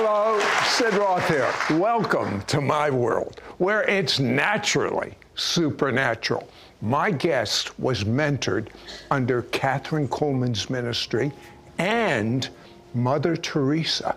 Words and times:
Hello, 0.00 0.38
Sid 0.64 0.94
Roth 0.94 1.26
here. 1.26 1.52
Welcome 1.76 2.42
to 2.42 2.60
my 2.60 2.88
world, 2.88 3.40
where 3.58 3.82
it's 3.82 4.20
naturally 4.20 5.14
supernatural. 5.34 6.48
My 6.80 7.10
guest 7.10 7.76
was 7.80 8.04
mentored 8.04 8.68
under 9.10 9.42
Kathryn 9.42 10.08
Kuhlman's 10.08 10.70
ministry 10.70 11.32
and 11.78 12.48
Mother 12.94 13.36
Teresa. 13.36 14.16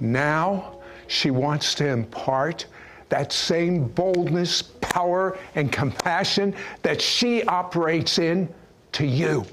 Now 0.00 0.78
she 1.08 1.30
wants 1.30 1.74
to 1.74 1.86
impart 1.86 2.64
that 3.10 3.30
same 3.30 3.86
boldness, 3.88 4.62
power, 4.62 5.36
and 5.56 5.70
compassion 5.70 6.54
that 6.80 7.02
she 7.02 7.42
operates 7.44 8.18
in 8.18 8.48
to 8.92 9.04
you. 9.04 9.44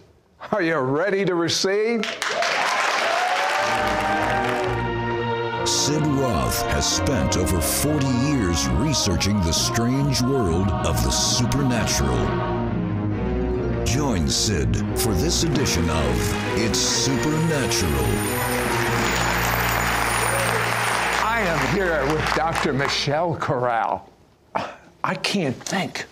Are 0.53 0.61
you 0.61 0.77
ready 0.77 1.25
to 1.25 1.35
receive? 1.35 2.01
Sid 5.65 6.05
Roth 6.05 6.61
has 6.67 6.97
spent 6.97 7.37
over 7.37 7.59
40 7.59 8.05
years 8.05 8.67
researching 8.69 9.41
the 9.41 9.51
strange 9.51 10.21
world 10.21 10.69
of 10.69 11.03
the 11.03 11.09
supernatural. 11.09 12.15
Join 13.83 14.29
Sid 14.29 14.77
for 14.99 15.15
this 15.15 15.43
edition 15.43 15.89
of 15.89 16.57
It's 16.59 16.77
Supernatural. 16.77 18.05
I 21.23 21.41
am 21.47 21.75
here 21.75 22.05
with 22.13 22.35
Dr. 22.35 22.71
Michelle 22.71 23.35
Corral. 23.35 24.07
I 25.03 25.15
can't 25.15 25.55
think 25.55 26.05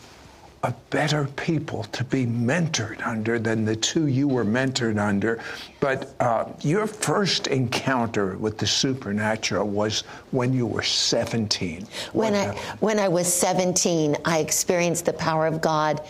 of 0.63 0.89
better 0.89 1.25
people 1.35 1.83
to 1.83 2.05
be 2.05 2.25
mentored 2.25 3.05
under 3.05 3.37
than 3.37 3.65
the 3.65 3.75
two 3.75 4.07
you 4.07 4.29
were 4.29 4.45
mentored 4.45 4.97
under. 4.97 5.41
But 5.81 6.15
uh, 6.21 6.45
your 6.61 6.87
first 6.87 7.47
encounter 7.47 8.37
with 8.37 8.57
the 8.57 8.67
supernatural 8.67 9.67
was 9.67 10.01
when 10.31 10.53
you 10.53 10.65
were 10.65 10.81
17. 10.81 11.85
When 12.13 12.33
I, 12.33 12.55
when 12.79 12.97
I 12.97 13.09
was 13.09 13.31
17, 13.31 14.15
I 14.23 14.39
experienced 14.39 15.05
the 15.05 15.13
power 15.13 15.47
of 15.47 15.59
God 15.59 16.01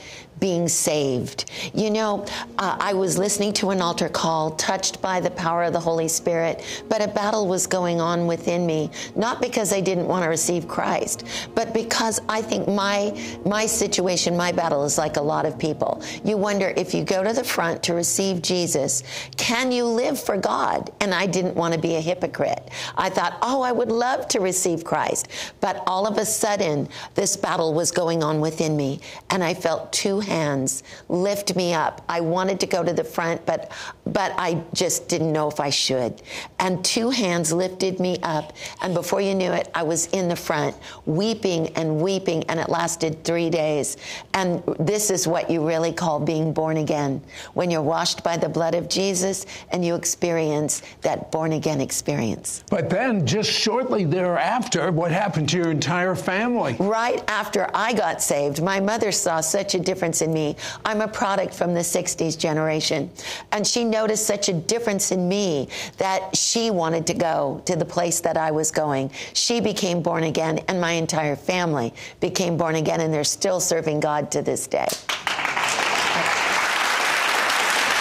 being 0.43 0.67
saved. 0.67 1.45
You 1.73 1.89
know, 1.89 2.25
uh, 2.57 2.75
I 2.77 2.93
was 2.93 3.17
listening 3.17 3.53
to 3.53 3.69
an 3.69 3.81
altar 3.81 4.09
call, 4.09 4.51
touched 4.57 5.01
by 5.01 5.21
the 5.21 5.31
power 5.31 5.63
of 5.63 5.71
the 5.71 5.79
Holy 5.79 6.09
Spirit, 6.09 6.83
but 6.89 7.01
a 7.01 7.07
battle 7.07 7.47
was 7.47 7.65
going 7.65 8.01
on 8.01 8.27
within 8.27 8.65
me, 8.65 8.91
not 9.15 9.39
because 9.39 9.71
I 9.71 9.79
didn't 9.79 10.05
want 10.05 10.23
to 10.23 10.27
receive 10.27 10.67
Christ, 10.67 11.23
but 11.55 11.73
because 11.73 12.19
I 12.27 12.41
think 12.41 12.67
my 12.67 13.17
my 13.45 13.65
situation, 13.65 14.35
my 14.35 14.51
battle 14.51 14.83
is 14.83 14.97
like 14.97 15.15
a 15.15 15.21
lot 15.21 15.45
of 15.45 15.57
people. 15.57 16.03
You 16.25 16.35
wonder 16.35 16.73
if 16.75 16.93
you 16.93 17.05
go 17.05 17.23
to 17.23 17.31
the 17.31 17.45
front 17.45 17.81
to 17.83 17.93
receive 17.93 18.41
Jesus, 18.41 19.01
can 19.37 19.71
you 19.71 19.85
live 19.85 20.19
for 20.19 20.35
God? 20.35 20.91
And 20.99 21.13
I 21.13 21.25
didn't 21.25 21.55
want 21.55 21.73
to 21.73 21.79
be 21.79 21.95
a 21.95 22.01
hypocrite. 22.01 22.69
I 22.97 23.09
thought, 23.09 23.37
"Oh, 23.41 23.61
I 23.61 23.71
would 23.71 23.93
love 23.93 24.27
to 24.33 24.41
receive 24.41 24.83
Christ." 24.83 25.29
But 25.61 25.81
all 25.87 26.05
of 26.05 26.17
a 26.17 26.25
sudden, 26.25 26.89
this 27.15 27.37
battle 27.37 27.73
was 27.73 27.91
going 27.91 28.23
on 28.23 28.41
within 28.41 28.75
me, 28.75 28.99
and 29.29 29.41
I 29.41 29.53
felt 29.53 29.93
two 29.93 30.19
hands 30.33 30.83
lift 31.09 31.55
me 31.55 31.73
up. 31.73 32.01
I 32.09 32.19
wanted 32.21 32.59
to 32.61 32.65
go 32.65 32.83
to 32.83 32.93
the 32.93 33.03
front, 33.03 33.45
but 33.45 33.71
but 34.05 34.33
I 34.37 34.61
just 34.73 35.07
didn't 35.07 35.31
know 35.31 35.47
if 35.47 35.59
I 35.59 35.69
should. 35.69 36.21
And 36.59 36.83
two 36.83 37.09
hands 37.09 37.53
lifted 37.53 37.99
me 37.99 38.17
up, 38.23 38.53
and 38.81 38.93
before 38.93 39.21
you 39.21 39.35
knew 39.35 39.51
it, 39.51 39.69
I 39.73 39.83
was 39.83 40.07
in 40.07 40.27
the 40.27 40.35
front, 40.35 40.75
weeping 41.05 41.67
and 41.77 42.01
weeping, 42.01 42.43
and 42.49 42.59
it 42.59 42.69
lasted 42.69 43.23
three 43.23 43.49
days. 43.49 43.97
And 44.33 44.63
this 44.79 45.09
is 45.09 45.27
what 45.27 45.49
you 45.49 45.65
really 45.65 45.93
call 45.93 46.19
being 46.19 46.53
born 46.53 46.77
again. 46.77 47.21
When 47.53 47.71
you're 47.71 47.81
washed 47.95 48.23
by 48.23 48.37
the 48.37 48.49
blood 48.49 48.75
of 48.75 48.89
Jesus 48.89 49.45
and 49.71 49.85
you 49.85 49.95
experience 49.95 50.81
that 51.01 51.31
born 51.31 51.53
again 51.53 51.79
experience. 51.79 52.63
But 52.69 52.89
then, 52.89 53.25
just 53.25 53.51
shortly 53.51 54.03
thereafter, 54.03 54.91
what 54.91 55.11
happened 55.11 55.49
to 55.49 55.57
your 55.57 55.71
entire 55.71 56.15
family? 56.15 56.75
Right 56.79 57.23
after 57.27 57.69
I 57.73 57.93
got 57.93 58.21
saved, 58.21 58.61
my 58.61 58.79
mother 58.79 59.11
saw 59.11 59.41
such 59.41 59.75
a 59.75 59.79
difference 59.79 60.12
in 60.21 60.33
me. 60.33 60.55
I'm 60.85 61.01
a 61.01 61.07
product 61.07 61.53
from 61.53 61.73
the 61.73 61.81
60s 61.81 62.37
generation. 62.37 63.09
And 63.51 63.65
she 63.65 63.83
noticed 63.83 64.27
such 64.27 64.49
a 64.49 64.53
difference 64.53 65.11
in 65.11 65.27
me 65.27 65.69
that 65.97 66.35
she 66.35 66.69
wanted 66.71 67.07
to 67.07 67.13
go 67.13 67.61
to 67.65 67.75
the 67.75 67.85
place 67.85 68.19
that 68.21 68.37
I 68.37 68.51
was 68.51 68.71
going. 68.71 69.11
She 69.33 69.59
became 69.59 70.01
born 70.01 70.23
again, 70.23 70.59
and 70.67 70.79
my 70.79 70.91
entire 70.91 71.35
family 71.35 71.93
became 72.19 72.57
born 72.57 72.75
again, 72.75 73.01
and 73.01 73.13
they're 73.13 73.23
still 73.23 73.59
serving 73.59 73.99
God 73.99 74.31
to 74.31 74.41
this 74.41 74.67
day. 74.67 74.87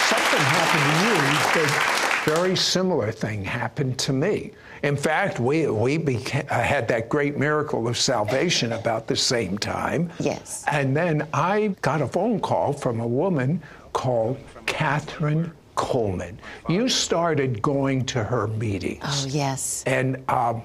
Something 0.07 0.39
happened 0.39 0.83
to 0.83 1.07
you 1.07 1.65
that 1.65 2.23
very 2.25 2.55
similar 2.55 3.11
thing 3.11 3.43
happened 3.43 3.97
to 3.99 4.13
me. 4.13 4.51
In 4.83 4.97
fact, 4.97 5.39
we, 5.39 5.67
we 5.67 5.97
uh, 5.97 6.61
had 6.61 6.89
that 6.89 7.07
great 7.07 7.37
miracle 7.37 7.87
of 7.87 7.97
salvation 7.97 8.73
about 8.73 9.07
the 9.07 9.15
same 9.15 9.57
time. 9.57 10.11
Yes. 10.19 10.65
And 10.69 10.95
then 10.95 11.25
I 11.33 11.69
got 11.81 12.01
a 12.01 12.07
phone 12.07 12.41
call 12.41 12.73
from 12.73 12.99
a 12.99 13.07
woman 13.07 13.63
called 13.93 14.37
Kathryn 14.65 15.51
Kuhlman. 15.77 16.35
You 16.67 16.89
started 16.89 17.61
going 17.61 18.05
to 18.07 18.23
her 18.25 18.47
meetings. 18.47 19.03
Oh, 19.03 19.25
yes. 19.29 19.83
And 19.87 20.21
um, 20.29 20.61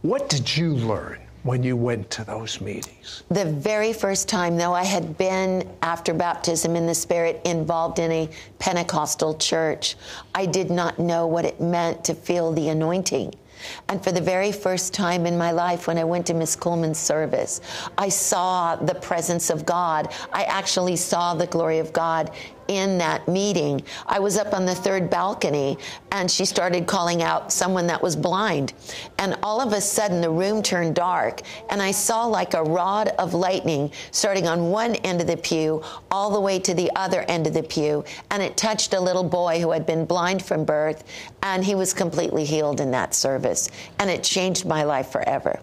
what 0.00 0.30
did 0.30 0.56
you 0.56 0.74
learn 0.74 1.21
when 1.42 1.62
you 1.62 1.76
went 1.76 2.10
to 2.10 2.24
those 2.24 2.60
meetings? 2.60 3.22
The 3.30 3.44
very 3.44 3.92
first 3.92 4.28
time, 4.28 4.56
though, 4.56 4.74
I 4.74 4.84
had 4.84 5.18
been, 5.18 5.68
after 5.82 6.14
baptism 6.14 6.76
in 6.76 6.86
the 6.86 6.94
Spirit, 6.94 7.40
involved 7.44 7.98
in 7.98 8.12
a 8.12 8.28
Pentecostal 8.58 9.34
church, 9.36 9.96
I 10.34 10.46
did 10.46 10.70
not 10.70 10.98
know 10.98 11.26
what 11.26 11.44
it 11.44 11.60
meant 11.60 12.04
to 12.04 12.14
feel 12.14 12.52
the 12.52 12.68
anointing. 12.68 13.34
And 13.88 14.02
for 14.02 14.12
the 14.12 14.20
very 14.20 14.52
first 14.52 14.92
time 14.92 15.26
in 15.26 15.38
my 15.38 15.52
life, 15.52 15.86
when 15.86 15.98
I 15.98 16.04
went 16.04 16.26
to 16.26 16.34
Miss 16.34 16.56
Kuhlman's 16.56 16.98
service, 16.98 17.60
I 17.96 18.08
saw 18.08 18.76
the 18.76 18.94
presence 18.94 19.50
of 19.50 19.64
God. 19.64 20.12
I 20.32 20.44
actually 20.44 20.96
saw 20.96 21.34
the 21.34 21.46
glory 21.46 21.78
of 21.78 21.92
God 21.92 22.32
in 22.76 22.98
that 22.98 23.28
meeting. 23.28 23.82
I 24.06 24.18
was 24.18 24.36
up 24.36 24.54
on 24.54 24.66
the 24.66 24.74
third 24.74 25.10
balcony 25.10 25.78
and 26.10 26.30
she 26.30 26.44
started 26.44 26.86
calling 26.86 27.22
out 27.22 27.52
someone 27.52 27.86
that 27.86 28.02
was 28.02 28.16
blind. 28.16 28.72
And 29.18 29.38
all 29.42 29.60
of 29.60 29.72
a 29.72 29.80
sudden, 29.80 30.20
the 30.20 30.30
room 30.30 30.62
turned 30.62 30.94
dark 30.94 31.42
and 31.70 31.82
I 31.82 31.90
saw 31.90 32.26
like 32.26 32.54
a 32.54 32.62
rod 32.62 33.08
of 33.18 33.34
lightning 33.34 33.90
starting 34.10 34.46
on 34.46 34.70
one 34.70 34.94
end 34.96 35.20
of 35.20 35.26
the 35.26 35.36
pew 35.36 35.82
all 36.10 36.30
the 36.30 36.40
way 36.40 36.58
to 36.60 36.74
the 36.74 36.90
other 36.96 37.22
end 37.22 37.46
of 37.46 37.54
the 37.54 37.62
pew. 37.62 38.04
And 38.30 38.42
it 38.42 38.56
touched 38.56 38.94
a 38.94 39.00
little 39.00 39.24
boy 39.24 39.60
who 39.60 39.70
had 39.70 39.86
been 39.86 40.04
blind 40.04 40.44
from 40.44 40.64
birth 40.64 41.04
and 41.42 41.64
he 41.64 41.74
was 41.74 41.92
completely 41.94 42.44
healed 42.44 42.80
in 42.80 42.90
that 42.92 43.14
service. 43.14 43.70
And 43.98 44.10
it 44.10 44.22
changed 44.22 44.66
my 44.66 44.82
life 44.82 45.10
forever. 45.10 45.60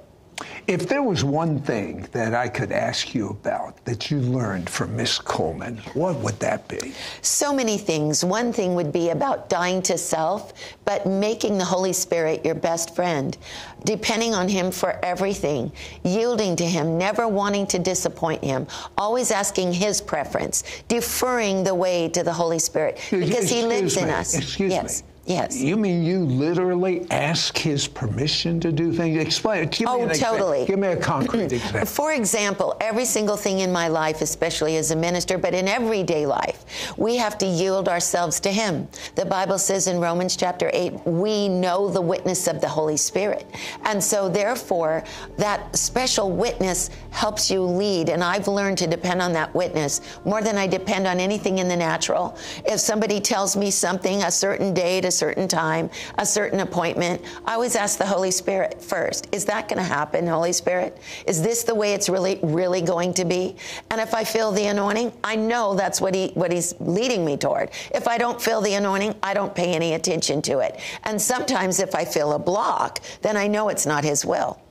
If 0.70 0.88
there 0.88 1.02
was 1.02 1.24
one 1.24 1.60
thing 1.60 2.08
that 2.12 2.36
I 2.36 2.48
could 2.48 2.72
ask 2.72 3.16
you 3.16 3.30
about 3.30 3.84
that 3.86 4.12
you 4.12 4.20
learned 4.20 4.70
from 4.70 4.96
Miss 4.96 5.18
Kuhlman, 5.18 5.80
what 5.96 6.16
would 6.18 6.40
that 6.42 6.68
be? 6.68 6.94
So 7.24 7.52
many 7.52 7.80
things. 7.80 8.24
One 8.24 8.54
thing 8.54 8.76
would 8.76 8.92
be 8.92 9.10
about 9.10 9.50
dying 9.50 9.82
to 9.82 9.98
self, 9.98 10.54
but 10.86 11.08
making 11.08 11.58
the 11.58 11.66
Holy 11.66 11.92
Spirit 11.92 12.46
your 12.46 12.54
best 12.54 12.96
friend, 12.96 13.36
depending 13.84 14.36
on 14.36 14.48
Him 14.48 14.70
for 14.70 15.04
everything, 15.04 15.72
yielding 16.04 16.56
to 16.58 16.66
Him, 16.66 17.00
never 17.00 17.28
wanting 17.28 17.66
to 17.66 17.80
disappoint 17.80 18.44
Him, 18.44 18.68
always 18.96 19.32
asking 19.32 19.74
His 19.74 20.00
preference, 20.00 20.64
deferring 20.88 21.64
the 21.64 21.74
way 21.74 22.10
to 22.10 22.22
the 22.22 22.34
Holy 22.34 22.60
Spirit 22.60 23.00
because 23.10 23.50
He 23.50 23.64
lives 23.64 23.96
Excuse 23.96 24.04
in 24.04 24.10
us. 24.12 24.36
Excuse 24.36 24.72
yes. 24.72 25.02
me. 25.02 25.09
Yes. 25.26 25.62
You 25.62 25.78
mean 25.78 26.04
you 26.04 26.26
literally 26.26 27.06
ask 27.12 27.56
his 27.56 27.88
permission 27.88 28.60
to 28.62 28.72
do 28.72 28.92
things? 28.92 29.22
Explain. 29.22 29.68
Give 29.68 29.82
me 29.82 29.86
Oh, 29.88 30.04
an 30.04 30.10
example. 30.10 30.38
totally. 30.40 30.66
Give 30.66 30.80
me 30.80 30.88
a 30.88 30.98
concrete 30.98 31.52
example. 31.52 31.86
For 31.86 32.14
example, 32.14 32.76
every 32.82 33.06
single 33.06 33.38
thing 33.38 33.60
in 33.60 33.72
my 33.72 33.90
life, 33.90 34.22
especially 34.22 34.78
as 34.78 34.90
a 34.90 34.96
minister, 34.96 35.38
but 35.38 35.54
in 35.54 35.68
everyday 35.68 36.26
life, 36.26 36.66
we 36.98 37.16
have 37.18 37.38
to 37.40 37.46
yield 37.46 37.88
ourselves 37.88 38.40
to 38.40 38.50
Him. 38.52 38.88
The 39.16 39.26
Bible 39.26 39.60
says 39.60 39.86
in 39.88 40.00
Romans 40.00 40.36
chapter 40.36 40.72
8, 40.74 41.06
we 41.06 41.48
know 41.48 41.90
the 41.90 42.02
witness 42.02 42.48
of 42.48 42.60
the 42.60 42.68
Holy 42.68 42.98
Spirit. 42.98 43.46
And 43.84 44.04
so, 44.04 44.30
therefore, 44.30 45.04
that 45.38 45.76
special 45.76 46.32
witness 46.32 46.90
helps 47.12 47.52
you 47.52 47.62
lead. 47.62 48.10
And 48.10 48.24
I've 48.24 48.48
learned 48.48 48.80
to 48.80 48.88
depend 48.88 49.22
on 49.22 49.34
that 49.34 49.54
witness 49.54 50.02
more 50.26 50.42
than 50.42 50.58
I 50.58 50.66
depend 50.66 51.06
on 51.06 51.20
anything 51.20 51.60
in 51.60 51.68
the 51.68 51.78
natural. 51.78 52.36
If 52.66 52.80
somebody 52.80 53.20
tells 53.20 53.56
me 53.56 53.70
something, 53.70 54.24
a 54.24 54.32
certain 54.32 54.74
date, 54.74 55.06
a 55.10 55.12
certain 55.12 55.48
time, 55.48 55.90
a 56.20 56.26
certain 56.26 56.60
appointment, 56.60 57.22
I 57.46 57.56
always 57.56 57.76
ask 57.76 57.98
the 57.98 58.06
Holy 58.06 58.30
Spirit 58.30 58.82
first, 58.82 59.28
is 59.34 59.44
that 59.46 59.68
going 59.68 59.80
to 59.80 59.84
happen, 59.84 60.28
Holy 60.28 60.54
Spirit? 60.54 61.00
Is 61.26 61.42
this 61.42 61.64
the 61.64 61.74
way 61.74 61.94
it's 61.94 62.08
really, 62.08 62.40
really 62.44 62.82
going 62.82 63.14
to 63.16 63.26
be? 63.26 63.58
And 63.90 64.00
if 64.00 64.14
I 64.14 64.24
feel 64.24 64.52
the 64.52 64.68
anointing, 64.68 65.12
I 65.24 65.36
know 65.36 65.74
that's 65.74 66.00
what 66.00 66.14
he, 66.14 66.28
what 66.36 66.52
he's 66.52 66.76
leading 66.80 67.26
me 67.26 67.38
toward. 67.38 67.72
If 67.94 68.08
I 68.08 68.20
don't 68.20 68.40
feel 68.40 68.62
the 68.62 68.76
anointing, 68.76 69.16
I 69.24 69.34
don't 69.34 69.54
pay 69.54 69.74
any 69.74 69.96
attention 69.96 70.42
to 70.44 70.60
it. 70.60 70.80
And 71.04 71.20
sometimes 71.20 71.80
if 71.80 71.96
I 71.96 72.06
feel 72.06 72.34
a 72.34 72.40
block, 72.40 73.00
then 73.24 73.36
I 73.36 73.48
know 73.48 73.70
it's 73.70 73.88
not 73.88 74.04
his 74.04 74.24
will. 74.24 74.62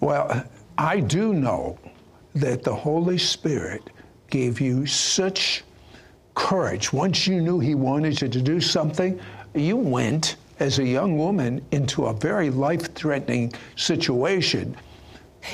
Well, 0.00 0.44
I 0.78 1.00
do 1.00 1.34
know 1.34 1.78
that 2.34 2.62
the 2.62 2.74
Holy 2.74 3.18
Spirit 3.18 3.90
gave 4.30 4.62
you 4.62 4.86
such 4.86 5.62
courage. 6.34 6.92
Once 6.92 7.26
you 7.26 7.40
knew 7.40 7.60
He 7.60 7.74
wanted 7.74 8.20
you 8.20 8.28
to 8.28 8.42
do 8.42 8.60
something, 8.60 9.20
you 9.54 9.76
went 9.76 10.36
as 10.60 10.78
a 10.78 10.84
young 10.84 11.18
woman 11.18 11.64
into 11.72 12.06
a 12.06 12.12
very 12.12 12.50
life 12.50 12.94
threatening 12.94 13.52
situation. 13.76 14.76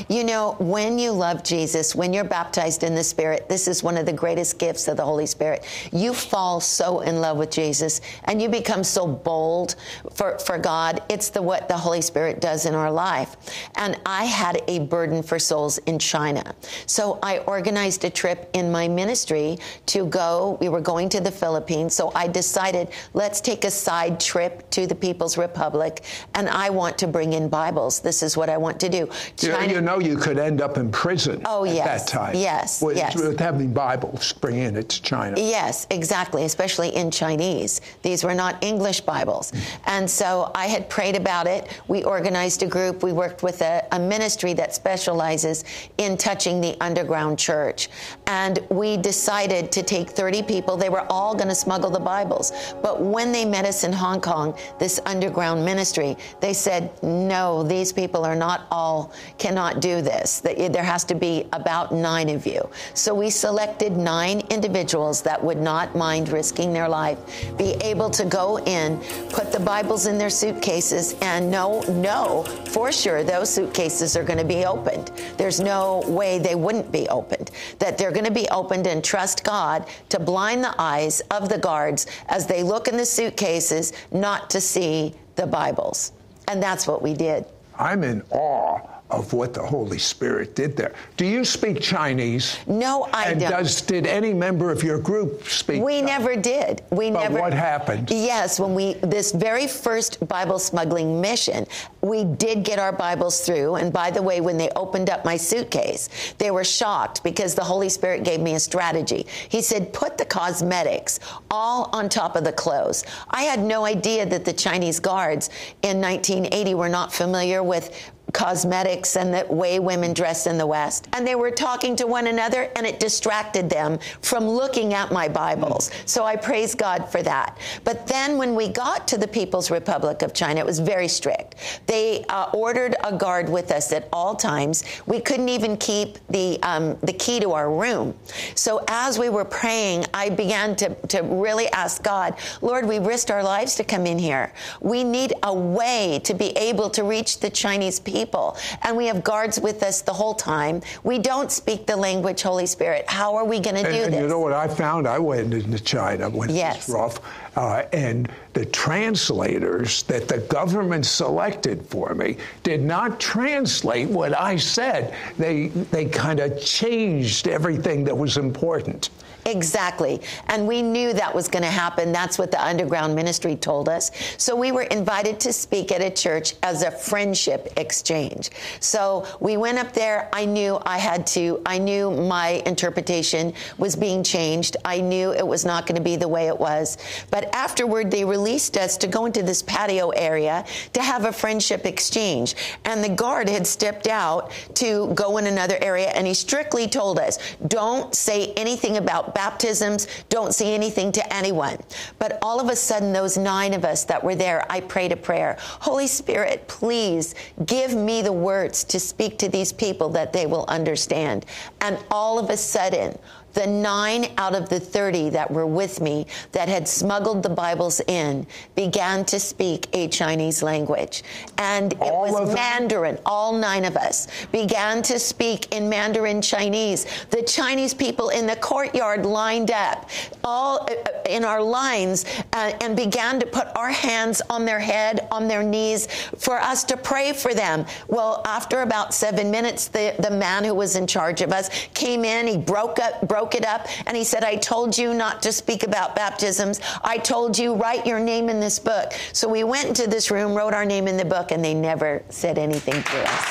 You 0.08 0.24
know, 0.24 0.56
when 0.58 0.98
you 0.98 1.12
love 1.12 1.42
Jesus, 1.42 1.94
when 1.94 2.12
you're 2.12 2.24
baptized 2.24 2.82
in 2.82 2.94
the 2.94 3.04
Spirit, 3.04 3.48
this 3.48 3.66
is 3.68 3.82
one 3.82 3.96
of 3.96 4.06
the 4.06 4.12
greatest 4.12 4.58
gifts 4.58 4.88
of 4.88 4.96
the 4.96 5.04
Holy 5.04 5.26
Spirit. 5.26 5.64
You 5.92 6.12
fall 6.12 6.60
so 6.60 7.00
in 7.00 7.20
love 7.20 7.38
with 7.38 7.50
Jesus 7.50 8.00
and 8.24 8.40
you 8.40 8.48
become 8.48 8.84
so 8.84 9.06
bold 9.06 9.76
for, 10.12 10.38
for 10.38 10.58
God. 10.58 11.02
It's 11.08 11.30
the 11.30 11.42
what 11.42 11.68
the 11.68 11.76
Holy 11.76 12.02
Spirit 12.02 12.40
does 12.40 12.66
in 12.66 12.74
our 12.74 12.90
life. 12.90 13.36
And 13.76 13.98
I 14.04 14.24
had 14.24 14.62
a 14.68 14.80
burden 14.80 15.22
for 15.22 15.38
souls 15.38 15.78
in 15.78 15.98
China. 15.98 16.54
So 16.86 17.18
I 17.22 17.38
organized 17.38 18.04
a 18.04 18.10
trip 18.10 18.50
in 18.52 18.70
my 18.70 18.88
ministry 18.88 19.58
to 19.86 20.06
go. 20.06 20.58
We 20.60 20.68
were 20.68 20.80
going 20.80 21.08
to 21.10 21.20
the 21.20 21.30
Philippines. 21.30 21.94
So 21.94 22.12
I 22.14 22.28
decided, 22.28 22.90
let's 23.14 23.40
take 23.40 23.64
a 23.64 23.70
side 23.70 24.20
trip 24.20 24.68
to 24.70 24.86
the 24.86 24.94
People's 24.94 25.38
Republic. 25.38 26.02
And 26.34 26.48
I 26.48 26.70
want 26.70 26.98
to 26.98 27.06
bring 27.06 27.32
in 27.32 27.48
Bibles. 27.48 28.00
This 28.00 28.22
is 28.22 28.36
what 28.36 28.48
I 28.48 28.56
want 28.56 28.80
to 28.80 28.88
do. 28.88 29.08
China, 29.36 29.77
you 29.78 29.84
know 29.84 30.00
you 30.00 30.16
could 30.16 30.38
end 30.38 30.60
up 30.60 30.76
in 30.76 30.90
prison 30.90 31.40
oh, 31.44 31.64
at 31.64 31.72
yes. 31.72 32.04
that 32.04 32.10
time. 32.10 32.34
Yes, 32.34 32.82
with, 32.82 32.96
yes. 32.96 33.14
with 33.14 33.38
having 33.38 33.72
Bibles 33.72 34.32
bringing 34.32 34.74
it 34.74 34.88
to 34.88 35.02
China. 35.02 35.36
Yes, 35.38 35.86
exactly, 35.90 36.44
especially 36.44 36.88
in 36.88 37.12
Chinese. 37.12 37.80
These 38.02 38.24
were 38.24 38.34
not 38.34 38.62
English 38.64 39.02
Bibles. 39.02 39.52
And 39.86 40.10
so 40.10 40.50
I 40.54 40.66
had 40.66 40.90
prayed 40.90 41.14
about 41.14 41.46
it. 41.46 41.80
We 41.86 42.02
organized 42.02 42.64
a 42.64 42.66
group. 42.66 43.04
We 43.04 43.12
worked 43.12 43.44
with 43.44 43.62
a, 43.62 43.86
a 43.92 44.00
ministry 44.00 44.52
that 44.54 44.74
specializes 44.74 45.64
in 45.98 46.16
touching 46.16 46.60
the 46.60 46.76
underground 46.80 47.38
church. 47.38 47.88
And 48.26 48.58
we 48.70 48.96
decided 48.96 49.70
to 49.72 49.84
take 49.84 50.10
30 50.10 50.42
people. 50.42 50.76
They 50.76 50.88
were 50.88 51.06
all 51.08 51.36
going 51.36 51.48
to 51.48 51.54
smuggle 51.54 51.90
the 51.90 52.00
Bibles. 52.00 52.74
But 52.82 53.00
when 53.00 53.30
they 53.30 53.44
met 53.44 53.64
us 53.64 53.84
in 53.84 53.92
Hong 53.92 54.20
Kong, 54.20 54.58
this 54.80 54.98
underground 55.06 55.64
ministry, 55.64 56.16
they 56.40 56.52
said, 56.52 56.90
no, 57.00 57.62
these 57.62 57.92
people 57.92 58.24
are 58.24 58.34
not 58.34 58.66
all, 58.72 59.12
cannot 59.38 59.67
do 59.80 60.02
this. 60.02 60.40
There 60.40 60.82
has 60.82 61.04
to 61.04 61.14
be 61.14 61.46
about 61.52 61.92
nine 61.92 62.28
of 62.28 62.46
you. 62.46 62.68
So 62.94 63.14
we 63.14 63.30
selected 63.30 63.96
nine 63.96 64.42
individuals 64.50 65.22
that 65.22 65.42
would 65.42 65.58
not 65.58 65.94
mind 65.94 66.28
risking 66.30 66.72
their 66.72 66.88
life, 66.88 67.18
be 67.56 67.72
able 67.82 68.10
to 68.10 68.24
go 68.24 68.58
in, 68.58 68.98
put 69.30 69.52
the 69.52 69.60
Bibles 69.60 70.06
in 70.06 70.18
their 70.18 70.30
suitcases, 70.30 71.14
and 71.20 71.50
know, 71.50 71.80
know 71.82 72.44
for 72.70 72.90
sure 72.92 73.22
those 73.22 73.48
suitcases 73.52 74.16
are 74.16 74.24
going 74.24 74.38
to 74.38 74.44
be 74.44 74.64
opened. 74.64 75.12
There's 75.36 75.60
no 75.60 76.02
way 76.06 76.38
they 76.38 76.54
wouldn't 76.54 76.90
be 76.90 77.08
opened. 77.08 77.50
That 77.78 77.98
they're 77.98 78.12
going 78.12 78.24
to 78.24 78.30
be 78.30 78.48
opened 78.50 78.86
and 78.86 79.04
trust 79.04 79.44
God 79.44 79.86
to 80.08 80.18
blind 80.18 80.64
the 80.64 80.74
eyes 80.78 81.20
of 81.30 81.48
the 81.48 81.58
guards 81.58 82.06
as 82.28 82.46
they 82.46 82.62
look 82.62 82.88
in 82.88 82.96
the 82.96 83.06
suitcases 83.06 83.92
not 84.10 84.50
to 84.50 84.60
see 84.60 85.14
the 85.36 85.46
Bibles. 85.46 86.12
And 86.48 86.62
that's 86.62 86.86
what 86.86 87.02
we 87.02 87.14
did. 87.14 87.44
I'm 87.78 88.02
in 88.02 88.22
awe 88.30 88.97
of 89.10 89.32
what 89.32 89.54
the 89.54 89.62
Holy 89.62 89.98
Spirit 89.98 90.54
did 90.54 90.76
there. 90.76 90.94
Do 91.16 91.24
you 91.24 91.44
speak 91.44 91.80
Chinese? 91.80 92.58
No, 92.66 93.08
I 93.12 93.30
and 93.30 93.40
don't. 93.40 93.50
Does 93.50 93.80
did 93.80 94.06
any 94.06 94.34
member 94.34 94.70
of 94.70 94.82
your 94.82 94.98
group 94.98 95.44
speak? 95.44 95.82
We 95.82 96.00
Chinese? 96.00 96.06
never 96.06 96.36
did. 96.36 96.82
We 96.90 97.10
never 97.10 97.24
but 97.24 97.32
never. 97.32 97.40
what 97.40 97.52
happened? 97.54 98.10
Yes, 98.10 98.60
when 98.60 98.74
we 98.74 98.94
this 98.94 99.32
very 99.32 99.66
first 99.66 100.26
Bible 100.28 100.58
smuggling 100.58 101.20
mission, 101.20 101.66
we 102.02 102.24
did 102.24 102.64
get 102.64 102.78
our 102.78 102.92
Bibles 102.92 103.40
through. 103.40 103.76
And 103.76 103.92
by 103.92 104.10
the 104.10 104.22
way, 104.22 104.40
when 104.40 104.58
they 104.58 104.68
opened 104.76 105.08
up 105.08 105.24
my 105.24 105.36
suitcase, 105.36 106.34
they 106.36 106.50
were 106.50 106.64
shocked 106.64 107.22
because 107.24 107.54
the 107.54 107.64
Holy 107.64 107.88
Spirit 107.88 108.24
gave 108.24 108.40
me 108.40 108.54
a 108.54 108.60
strategy. 108.60 109.26
He 109.48 109.62
said, 109.62 109.92
"Put 109.94 110.18
the 110.18 110.26
cosmetics 110.26 111.18
all 111.50 111.88
on 111.92 112.10
top 112.10 112.36
of 112.36 112.44
the 112.44 112.52
clothes." 112.52 113.04
I 113.30 113.42
had 113.44 113.60
no 113.60 113.86
idea 113.86 114.26
that 114.26 114.44
the 114.44 114.52
Chinese 114.52 115.00
guards 115.00 115.48
in 115.82 116.00
1980 116.00 116.74
were 116.74 116.88
not 116.88 117.12
familiar 117.12 117.62
with 117.62 117.90
cosmetics 118.32 119.16
and 119.16 119.32
the 119.32 119.46
way 119.52 119.78
women 119.78 120.12
dress 120.12 120.46
in 120.46 120.58
the 120.58 120.66
West. 120.66 121.08
And 121.12 121.26
they 121.26 121.34
were 121.34 121.50
talking 121.50 121.96
to 121.96 122.06
one 122.06 122.26
another, 122.26 122.70
and 122.76 122.86
it 122.86 123.00
distracted 123.00 123.70
them 123.70 123.98
from 124.20 124.46
looking 124.46 124.94
at 124.94 125.10
my 125.10 125.28
Bibles. 125.28 125.90
So 126.04 126.24
I 126.24 126.36
praise 126.36 126.74
God 126.74 127.08
for 127.08 127.22
that. 127.22 127.58
But 127.84 128.06
then 128.06 128.36
when 128.36 128.54
we 128.54 128.68
got 128.68 129.08
to 129.08 129.18
the 129.18 129.28
People's 129.28 129.70
Republic 129.70 130.22
of 130.22 130.34
China, 130.34 130.60
it 130.60 130.66
was 130.66 130.78
very 130.78 131.08
strict. 131.08 131.54
They 131.86 132.24
uh, 132.28 132.50
ordered 132.52 132.96
a 133.02 133.16
guard 133.16 133.48
with 133.48 133.70
us 133.70 133.92
at 133.92 134.08
all 134.12 134.34
times. 134.34 134.84
We 135.06 135.20
couldn't 135.20 135.48
even 135.48 135.76
keep 135.76 136.18
the 136.28 136.62
um, 136.62 136.98
the 137.02 137.12
key 137.12 137.40
to 137.40 137.52
our 137.52 137.72
room. 137.72 138.14
So 138.54 138.84
as 138.88 139.18
we 139.18 139.28
were 139.28 139.44
praying, 139.44 140.04
I 140.12 140.28
began 140.28 140.76
to, 140.76 140.94
to 141.08 141.20
really 141.22 141.68
ask 141.68 142.02
God, 142.02 142.36
Lord, 142.60 142.86
we 142.86 142.98
risked 142.98 143.30
our 143.30 143.42
lives 143.42 143.74
to 143.76 143.84
come 143.84 144.06
in 144.06 144.18
here. 144.18 144.52
We 144.80 145.04
need 145.04 145.32
a 145.42 145.54
way 145.54 146.20
to 146.24 146.34
be 146.34 146.48
able 146.56 146.90
to 146.90 147.04
reach 147.04 147.40
the 147.40 147.50
Chinese 147.50 147.98
people 147.98 148.17
people. 148.18 148.56
And 148.82 148.96
we 148.96 149.06
have 149.06 149.22
guards 149.22 149.60
with 149.60 149.82
us 149.84 150.02
the 150.02 150.12
whole 150.12 150.34
time. 150.34 150.82
We 151.04 151.18
don't 151.18 151.52
speak 151.52 151.86
the 151.86 151.96
language, 151.96 152.42
Holy 152.42 152.66
Spirit. 152.66 153.04
How 153.06 153.36
are 153.36 153.44
we 153.44 153.60
going 153.60 153.76
to 153.76 153.82
do 153.82 153.88
and, 153.88 154.04
and 154.06 154.12
this? 154.14 154.22
you 154.22 154.28
know 154.28 154.40
what 154.40 154.52
I 154.52 154.66
found? 154.66 155.06
I 155.06 155.20
went 155.20 155.54
into 155.54 155.78
China 155.78 156.28
when 156.28 156.50
yes. 156.50 156.88
it 156.88 156.92
was 156.92 157.00
rough. 157.00 157.20
Uh, 157.56 157.84
and 157.92 158.30
the 158.54 158.66
translators 158.66 160.02
that 160.04 160.26
the 160.26 160.38
government 160.38 161.06
selected 161.06 161.84
for 161.86 162.14
me 162.14 162.36
did 162.62 162.82
not 162.82 163.20
translate 163.20 164.08
what 164.08 164.38
I 164.38 164.56
said. 164.56 165.14
They 165.38 165.68
they 165.90 166.06
kind 166.06 166.40
of 166.40 166.60
changed 166.60 167.48
everything 167.48 168.04
that 168.04 168.16
was 168.16 168.36
important. 168.36 169.10
Exactly. 169.48 170.20
And 170.48 170.68
we 170.68 170.82
knew 170.82 171.14
that 171.14 171.34
was 171.34 171.48
going 171.48 171.62
to 171.62 171.70
happen. 171.70 172.12
That's 172.12 172.38
what 172.38 172.50
the 172.50 172.62
underground 172.62 173.14
ministry 173.14 173.56
told 173.56 173.88
us. 173.88 174.10
So 174.36 174.54
we 174.54 174.72
were 174.72 174.82
invited 174.82 175.40
to 175.40 175.54
speak 175.54 175.90
at 175.90 176.02
a 176.02 176.10
church 176.10 176.54
as 176.62 176.82
a 176.82 176.90
friendship 176.90 177.72
exchange. 177.78 178.50
So 178.80 179.26
we 179.40 179.56
went 179.56 179.78
up 179.78 179.94
there. 179.94 180.28
I 180.34 180.44
knew 180.44 180.78
I 180.84 180.98
had 180.98 181.26
to, 181.28 181.62
I 181.64 181.78
knew 181.78 182.10
my 182.10 182.62
interpretation 182.66 183.54
was 183.78 183.96
being 183.96 184.22
changed. 184.22 184.76
I 184.84 185.00
knew 185.00 185.32
it 185.32 185.46
was 185.46 185.64
not 185.64 185.86
going 185.86 185.96
to 185.96 186.02
be 186.02 186.16
the 186.16 186.28
way 186.28 186.48
it 186.48 186.58
was. 186.58 186.98
But 187.30 187.54
afterward, 187.54 188.10
they 188.10 188.26
released 188.26 188.76
us 188.76 188.98
to 188.98 189.06
go 189.06 189.24
into 189.24 189.42
this 189.42 189.62
patio 189.62 190.10
area 190.10 190.66
to 190.92 191.02
have 191.02 191.24
a 191.24 191.32
friendship 191.32 191.86
exchange. 191.86 192.54
And 192.84 193.02
the 193.02 193.08
guard 193.08 193.48
had 193.48 193.66
stepped 193.66 194.08
out 194.08 194.52
to 194.74 195.10
go 195.14 195.38
in 195.38 195.46
another 195.46 195.78
area, 195.80 196.08
and 196.08 196.26
he 196.26 196.34
strictly 196.34 196.86
told 196.86 197.18
us, 197.18 197.38
don't 197.66 198.14
say 198.14 198.52
anything 198.54 198.98
about 198.98 199.34
baptisms, 199.38 200.08
don't 200.30 200.52
say 200.52 200.74
anything 200.74 201.12
to 201.12 201.32
anyone. 201.32 201.78
But 202.18 202.40
all 202.42 202.58
of 202.58 202.68
a 202.68 202.74
sudden, 202.74 203.12
those 203.12 203.38
nine 203.38 203.72
of 203.72 203.84
us 203.84 204.02
that 204.06 204.24
were 204.24 204.34
there, 204.34 204.66
I 204.68 204.80
prayed 204.80 205.12
a 205.12 205.16
prayer. 205.16 205.56
Holy 205.60 206.08
Spirit, 206.08 206.66
please 206.66 207.36
give 207.64 207.94
me 207.94 208.20
the 208.20 208.32
words 208.32 208.82
to 208.82 208.98
speak 208.98 209.38
to 209.38 209.48
these 209.48 209.72
people 209.72 210.08
that 210.08 210.32
they 210.32 210.46
will 210.46 210.64
understand. 210.66 211.46
And 211.80 211.98
all 212.10 212.40
of 212.40 212.50
a 212.50 212.56
sudden, 212.56 213.16
the 213.54 213.66
nine 213.66 214.26
out 214.36 214.54
of 214.54 214.68
the 214.68 214.78
30 214.80 215.30
that 215.30 215.50
were 215.50 215.66
with 215.66 216.00
me 216.00 216.26
that 216.52 216.68
had 216.68 216.86
smuggled 216.86 217.42
the 217.42 217.48
Bibles 217.48 218.00
in 218.06 218.46
began 218.74 219.24
to 219.26 219.40
speak 219.40 219.88
a 219.92 220.08
Chinese 220.08 220.62
language. 220.62 221.22
And 221.58 221.92
it 221.94 222.00
All 222.00 222.30
was? 222.30 222.54
Mandarin. 222.54 223.18
All 223.26 223.52
nine 223.52 223.84
of 223.84 223.96
us 223.96 224.28
began 224.52 225.02
to 225.02 225.18
speak 225.18 225.74
in 225.74 225.88
Mandarin 225.88 226.40
Chinese. 226.40 227.06
The 227.30 227.42
Chinese 227.42 227.94
people 227.94 228.28
in 228.30 228.46
the 228.46 228.56
courtyard 228.56 229.26
lined 229.26 229.70
up, 229.70 230.08
all 230.48 230.88
uh, 230.90 230.94
in 231.28 231.44
our 231.44 231.62
lines, 231.62 232.24
uh, 232.54 232.72
and 232.80 232.96
began 232.96 233.38
to 233.38 233.46
put 233.46 233.68
our 233.76 233.90
hands 233.90 234.40
on 234.48 234.64
their 234.64 234.78
head, 234.78 235.28
on 235.30 235.46
their 235.46 235.62
knees, 235.62 236.06
for 236.38 236.58
us 236.58 236.84
to 236.84 236.96
pray 236.96 237.34
for 237.34 237.52
them. 237.52 237.84
Well, 238.08 238.40
after 238.46 238.80
about 238.80 239.12
seven 239.12 239.50
minutes, 239.50 239.88
the, 239.88 240.14
the 240.18 240.30
man 240.30 240.64
who 240.64 240.74
was 240.74 240.96
in 240.96 241.06
charge 241.06 241.42
of 241.42 241.52
us 241.52 241.68
came 241.92 242.24
in. 242.24 242.46
He 242.46 242.56
broke 242.56 242.98
up, 242.98 243.28
broke 243.28 243.54
it 243.54 243.66
up, 243.66 243.86
and 244.06 244.16
he 244.16 244.24
said, 244.24 244.42
"I 244.42 244.56
told 244.56 244.96
you 244.96 245.12
not 245.12 245.42
to 245.42 245.52
speak 245.52 245.82
about 245.82 246.16
baptisms. 246.16 246.80
I 247.04 247.18
told 247.18 247.58
you 247.58 247.74
write 247.74 248.06
your 248.06 248.20
name 248.20 248.48
in 248.48 248.58
this 248.58 248.78
book." 248.78 249.12
So 249.32 249.48
we 249.48 249.64
went 249.64 249.88
into 249.88 250.06
this 250.08 250.30
room, 250.30 250.54
wrote 250.54 250.72
our 250.72 250.86
name 250.86 251.06
in 251.08 251.18
the 251.18 251.24
book, 251.26 251.50
and 251.52 251.62
they 251.62 251.74
never 251.74 252.22
said 252.30 252.56
anything 252.56 253.02
to 253.02 253.18
us. 253.28 253.44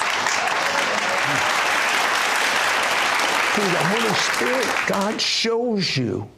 Through 3.54 3.72
the 3.78 3.86
Holy 3.94 4.16
Spirit, 4.30 4.68
God 4.88 5.22
shows 5.22 5.98
you 5.98 6.30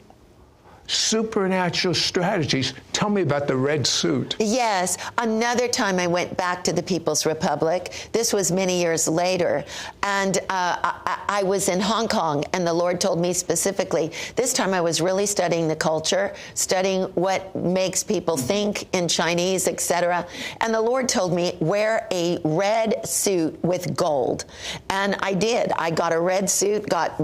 supernatural 0.90 1.94
strategies. 1.94 2.74
Tell 2.92 3.08
me 3.08 3.22
about 3.22 3.46
the 3.46 3.56
red 3.56 3.86
suit. 3.86 4.36
Yes, 4.40 4.98
another 5.18 5.68
time 5.68 5.98
I 5.98 6.06
went 6.06 6.36
back 6.36 6.64
to 6.64 6.72
the 6.72 6.82
People's 6.82 7.24
Republic. 7.24 8.08
This 8.12 8.32
was 8.32 8.50
many 8.50 8.80
years 8.80 9.06
later, 9.06 9.64
and 10.02 10.38
uh, 10.48 10.76
I 10.82 11.20
I, 11.28 11.42
was 11.44 11.68
in 11.68 11.80
Hong 11.80 12.08
Kong, 12.08 12.44
and 12.52 12.66
the 12.66 12.72
Lord 12.72 13.00
told 13.00 13.20
me 13.20 13.32
specifically. 13.32 14.12
This 14.36 14.52
time, 14.52 14.74
I 14.74 14.80
was 14.80 15.00
really 15.00 15.26
studying 15.26 15.68
the 15.68 15.76
culture, 15.76 16.34
studying 16.54 17.04
what 17.14 17.54
makes 17.54 18.02
people 18.02 18.36
think 18.36 18.88
in 18.94 19.06
Chinese, 19.08 19.68
etc. 19.68 20.26
And 20.60 20.74
the 20.74 20.80
Lord 20.80 21.08
told 21.08 21.32
me 21.32 21.56
wear 21.60 22.08
a 22.10 22.38
red 22.44 23.06
suit 23.06 23.62
with 23.62 23.96
gold, 23.96 24.44
and 24.88 25.16
I 25.20 25.34
did. 25.34 25.72
I 25.72 25.90
got 25.90 26.12
a 26.12 26.20
red 26.20 26.50
suit, 26.50 26.88
got 26.88 27.16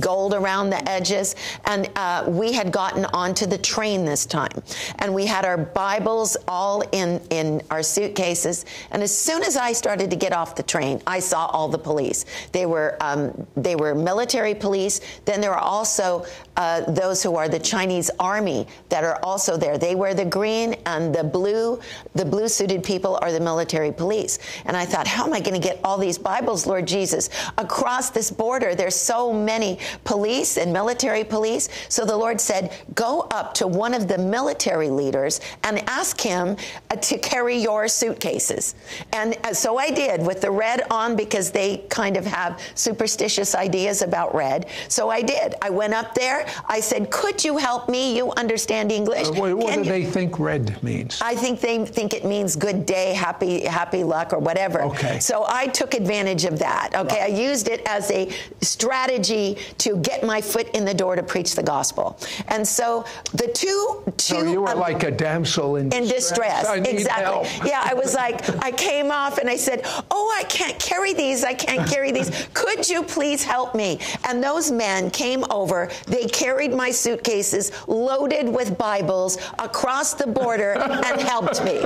gold 0.00 0.34
around 0.34 0.70
the 0.70 0.88
edges, 0.88 1.36
and 1.66 1.90
uh, 1.96 2.24
we 2.26 2.52
had 2.52 2.72
gotten 2.72 3.01
onto 3.06 3.46
the 3.46 3.58
train 3.58 4.04
this 4.04 4.26
time, 4.26 4.62
and 4.98 5.14
we 5.14 5.26
had 5.26 5.44
our 5.44 5.58
Bibles 5.58 6.36
all 6.48 6.82
in 6.92 7.20
in 7.30 7.62
our 7.70 7.82
suitcases. 7.82 8.64
And 8.90 9.02
as 9.02 9.16
soon 9.16 9.42
as 9.42 9.56
I 9.56 9.72
started 9.72 10.10
to 10.10 10.16
get 10.16 10.32
off 10.32 10.54
the 10.54 10.62
train, 10.62 11.00
I 11.06 11.20
saw 11.20 11.46
all 11.46 11.68
the 11.68 11.78
police. 11.78 12.24
They 12.52 12.66
were 12.66 12.96
um, 13.00 13.46
they 13.56 13.76
were 13.76 13.94
military 13.94 14.54
police. 14.54 15.00
Then 15.24 15.40
there 15.40 15.52
are 15.52 15.58
also 15.60 16.24
uh, 16.56 16.82
those 16.92 17.22
who 17.22 17.36
are 17.36 17.48
the 17.48 17.58
Chinese 17.58 18.10
army 18.18 18.66
that 18.88 19.04
are 19.04 19.18
also 19.22 19.56
there. 19.56 19.78
They 19.78 19.94
wear 19.94 20.14
the 20.14 20.24
green 20.24 20.74
and 20.86 21.14
the 21.14 21.24
blue. 21.24 21.80
The 22.14 22.24
blue 22.24 22.48
suited 22.48 22.82
people 22.84 23.18
are 23.22 23.32
the 23.32 23.40
military 23.40 23.92
police. 23.92 24.38
And 24.66 24.76
I 24.76 24.84
thought, 24.84 25.06
how 25.06 25.24
am 25.24 25.32
I 25.32 25.40
going 25.40 25.60
to 25.60 25.66
get 25.66 25.80
all 25.84 25.98
these 25.98 26.18
Bibles, 26.18 26.66
Lord 26.66 26.86
Jesus, 26.86 27.30
across 27.58 28.10
this 28.10 28.30
border? 28.30 28.74
There's 28.74 28.96
so 28.96 29.32
many 29.32 29.78
police 30.04 30.56
and 30.56 30.72
military 30.72 31.24
police. 31.24 31.68
So 31.88 32.04
the 32.04 32.16
Lord 32.16 32.40
said, 32.40 32.72
go 32.94 33.26
up 33.30 33.54
to 33.54 33.66
one 33.66 33.94
of 33.94 34.08
the 34.08 34.18
military 34.18 34.90
leaders 34.90 35.40
and 35.62 35.78
ask 35.88 36.20
him 36.20 36.56
uh, 36.90 36.96
to 36.96 37.18
carry 37.18 37.56
your 37.56 37.88
suitcases. 37.88 38.74
And 39.12 39.36
uh, 39.44 39.54
so 39.54 39.78
I 39.78 39.90
did 39.90 40.24
with 40.24 40.40
the 40.40 40.50
red 40.50 40.82
on 40.90 41.16
because 41.16 41.50
they 41.50 41.78
kind 41.88 42.16
of 42.16 42.24
have 42.24 42.60
superstitious 42.74 43.54
ideas 43.54 44.02
about 44.02 44.34
red. 44.34 44.66
So 44.88 45.10
I 45.10 45.22
did. 45.22 45.54
I 45.62 45.70
went 45.70 45.94
up 45.94 46.14
there. 46.14 46.46
I 46.66 46.80
said, 46.80 47.10
Could 47.10 47.44
you 47.44 47.56
help 47.56 47.88
me? 47.88 48.16
You 48.16 48.32
understand 48.32 48.92
English. 48.92 49.28
Uh, 49.28 49.32
what, 49.32 49.54
what 49.56 49.74
do 49.74 49.80
you? 49.80 49.84
they 49.84 50.04
think 50.04 50.38
red 50.38 50.82
means? 50.82 51.20
I 51.22 51.34
think 51.34 51.60
they 51.60 51.84
think 51.84 52.14
it 52.14 52.24
means 52.24 52.56
good 52.56 52.86
day, 52.86 53.14
happy, 53.14 53.64
happy 53.64 54.04
luck, 54.04 54.32
or 54.32 54.38
whatever. 54.38 54.82
Okay. 54.82 55.18
So 55.20 55.44
I 55.46 55.66
took 55.68 55.94
advantage 55.94 56.44
of 56.44 56.58
that. 56.58 56.94
Okay. 56.94 57.18
Wow. 57.18 57.24
I 57.24 57.28
used 57.28 57.68
it 57.68 57.82
as 57.86 58.10
a 58.10 58.30
strategy 58.60 59.58
to 59.78 59.96
get 59.98 60.24
my 60.24 60.40
foot 60.40 60.68
in 60.74 60.84
the 60.84 60.94
door 60.94 61.16
to 61.16 61.22
preach 61.22 61.54
the 61.54 61.62
gospel. 61.62 62.18
And 62.48 62.66
so 62.72 63.04
the 63.32 63.48
two, 63.48 64.02
two. 64.16 64.34
So 64.34 64.42
you 64.42 64.62
were 64.62 64.70
um, 64.70 64.78
like 64.78 65.02
a 65.02 65.10
damsel 65.10 65.76
in, 65.76 65.92
in 65.92 66.04
distress. 66.04 66.62
distress. 66.62 66.88
exactly. 66.88 67.24
Help. 67.24 67.66
Yeah. 67.66 67.82
I 67.84 67.94
was 67.94 68.14
like, 68.14 68.48
I 68.62 68.70
came 68.72 69.10
off 69.10 69.38
and 69.38 69.48
I 69.48 69.56
said, 69.56 69.82
Oh, 70.10 70.34
I 70.38 70.44
can't 70.44 70.78
carry 70.78 71.12
these. 71.12 71.44
I 71.44 71.54
can't 71.54 71.88
carry 71.88 72.12
these. 72.12 72.48
Could 72.54 72.88
you 72.88 73.02
please 73.02 73.44
help 73.44 73.74
me? 73.74 74.00
And 74.24 74.42
those 74.42 74.70
men 74.70 75.10
came 75.10 75.44
over. 75.50 75.90
They 76.06 76.26
carried 76.26 76.72
my 76.72 76.90
suitcases 76.90 77.72
loaded 77.86 78.48
with 78.48 78.78
Bibles 78.78 79.38
across 79.58 80.14
the 80.14 80.26
border 80.26 80.72
and 80.78 81.20
helped 81.20 81.64
me. 81.64 81.82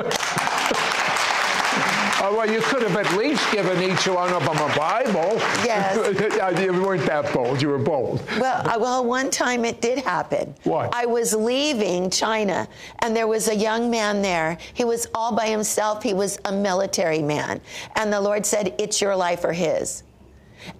Oh, 2.18 2.35
well, 2.35 2.50
you 2.50 2.61
could 2.61 2.82
have 2.82 2.96
at 2.96 3.16
least 3.16 3.50
given 3.52 3.82
each 3.82 4.08
one 4.08 4.32
of 4.32 4.44
them 4.44 4.56
a 4.56 4.75
Bible. 4.76 5.37
Yes. 5.64 5.96
you 6.61 6.73
weren't 6.82 7.04
that 7.06 7.32
bold. 7.32 7.61
You 7.61 7.68
were 7.68 7.78
bold. 7.78 8.23
Well, 8.38 8.80
well, 8.80 9.04
one 9.04 9.30
time 9.30 9.64
it 9.64 9.80
did 9.82 9.99
happen. 9.99 10.54
What? 10.64 10.94
I 10.94 11.04
was 11.04 11.35
leaving 11.35 12.08
China, 12.08 12.68
and 13.00 13.14
there 13.14 13.26
was 13.26 13.49
a 13.49 13.54
young 13.54 13.90
man 13.90 14.23
there. 14.23 14.56
He 14.73 14.85
was 14.85 15.06
all 15.14 15.35
by 15.35 15.46
himself. 15.49 16.02
He 16.02 16.14
was 16.14 16.38
a 16.46 16.52
military 16.52 17.20
man. 17.20 17.61
And 17.96 18.11
the 18.12 18.20
Lord 18.20 18.46
said, 18.46 18.75
It's 18.78 19.00
your 19.00 19.14
life 19.14 19.44
or 19.44 19.52
his. 19.52 20.02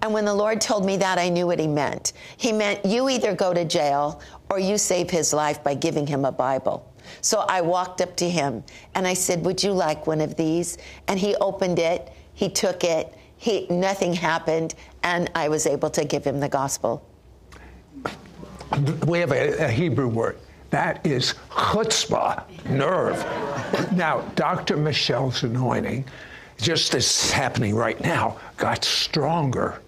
And 0.01 0.13
when 0.13 0.25
the 0.25 0.33
Lord 0.33 0.59
told 0.59 0.85
me 0.85 0.97
that, 0.97 1.17
I 1.17 1.29
knew 1.29 1.47
what 1.47 1.59
He 1.59 1.67
meant. 1.67 2.13
He 2.37 2.51
meant 2.51 2.83
you 2.85 3.09
either 3.09 3.33
go 3.33 3.53
to 3.53 3.63
jail 3.63 4.21
or 4.49 4.59
you 4.59 4.77
save 4.77 5.09
his 5.09 5.33
life 5.33 5.63
by 5.63 5.75
giving 5.75 6.07
him 6.07 6.25
a 6.25 6.31
Bible. 6.31 6.85
So 7.21 7.45
I 7.47 7.61
walked 7.61 8.01
up 8.01 8.15
to 8.17 8.29
him 8.29 8.63
and 8.95 9.07
I 9.07 9.13
said, 9.13 9.43
Would 9.45 9.63
you 9.63 9.71
like 9.71 10.07
one 10.07 10.21
of 10.21 10.35
these? 10.35 10.77
And 11.07 11.19
he 11.19 11.35
opened 11.35 11.79
it, 11.79 12.11
he 12.33 12.49
took 12.49 12.83
it, 12.83 13.13
he, 13.37 13.67
nothing 13.69 14.13
happened, 14.13 14.75
and 15.03 15.29
I 15.35 15.47
was 15.47 15.67
able 15.67 15.89
to 15.91 16.03
give 16.03 16.25
him 16.25 16.39
the 16.39 16.49
gospel. 16.49 17.05
We 19.05 19.19
have 19.19 19.31
a, 19.31 19.65
a 19.65 19.69
Hebrew 19.69 20.07
word. 20.07 20.37
That 20.69 21.05
is 21.05 21.35
chutzpah, 21.51 22.43
nerve. 22.69 23.15
now, 23.93 24.21
Dr. 24.35 24.75
Michelle's 24.75 25.43
anointing, 25.43 26.03
just 26.57 26.93
as 26.93 27.31
happening 27.31 27.73
right 27.75 27.99
now, 28.01 28.37
got 28.57 28.83
stronger 28.83 29.81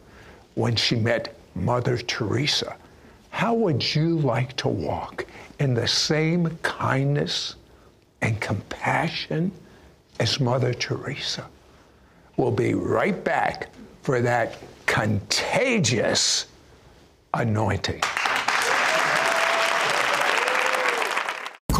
when 0.55 0.75
she 0.75 0.95
met 0.95 1.35
Mother 1.55 1.97
Teresa. 1.97 2.75
How 3.31 3.53
would 3.53 3.95
you 3.95 4.17
like 4.19 4.55
to 4.57 4.69
walk 4.69 5.25
in 5.59 5.73
the 5.73 5.87
same 5.87 6.57
kindness 6.61 7.55
and 8.21 8.39
compassion 8.41 9.51
as 10.19 10.39
Mother 10.39 10.73
Teresa. 10.73 11.45
We'll 12.37 12.51
be 12.51 12.73
right 12.73 13.23
back 13.23 13.69
for 14.01 14.21
that 14.21 14.57
contagious 14.85 16.47
anointing. 17.33 18.01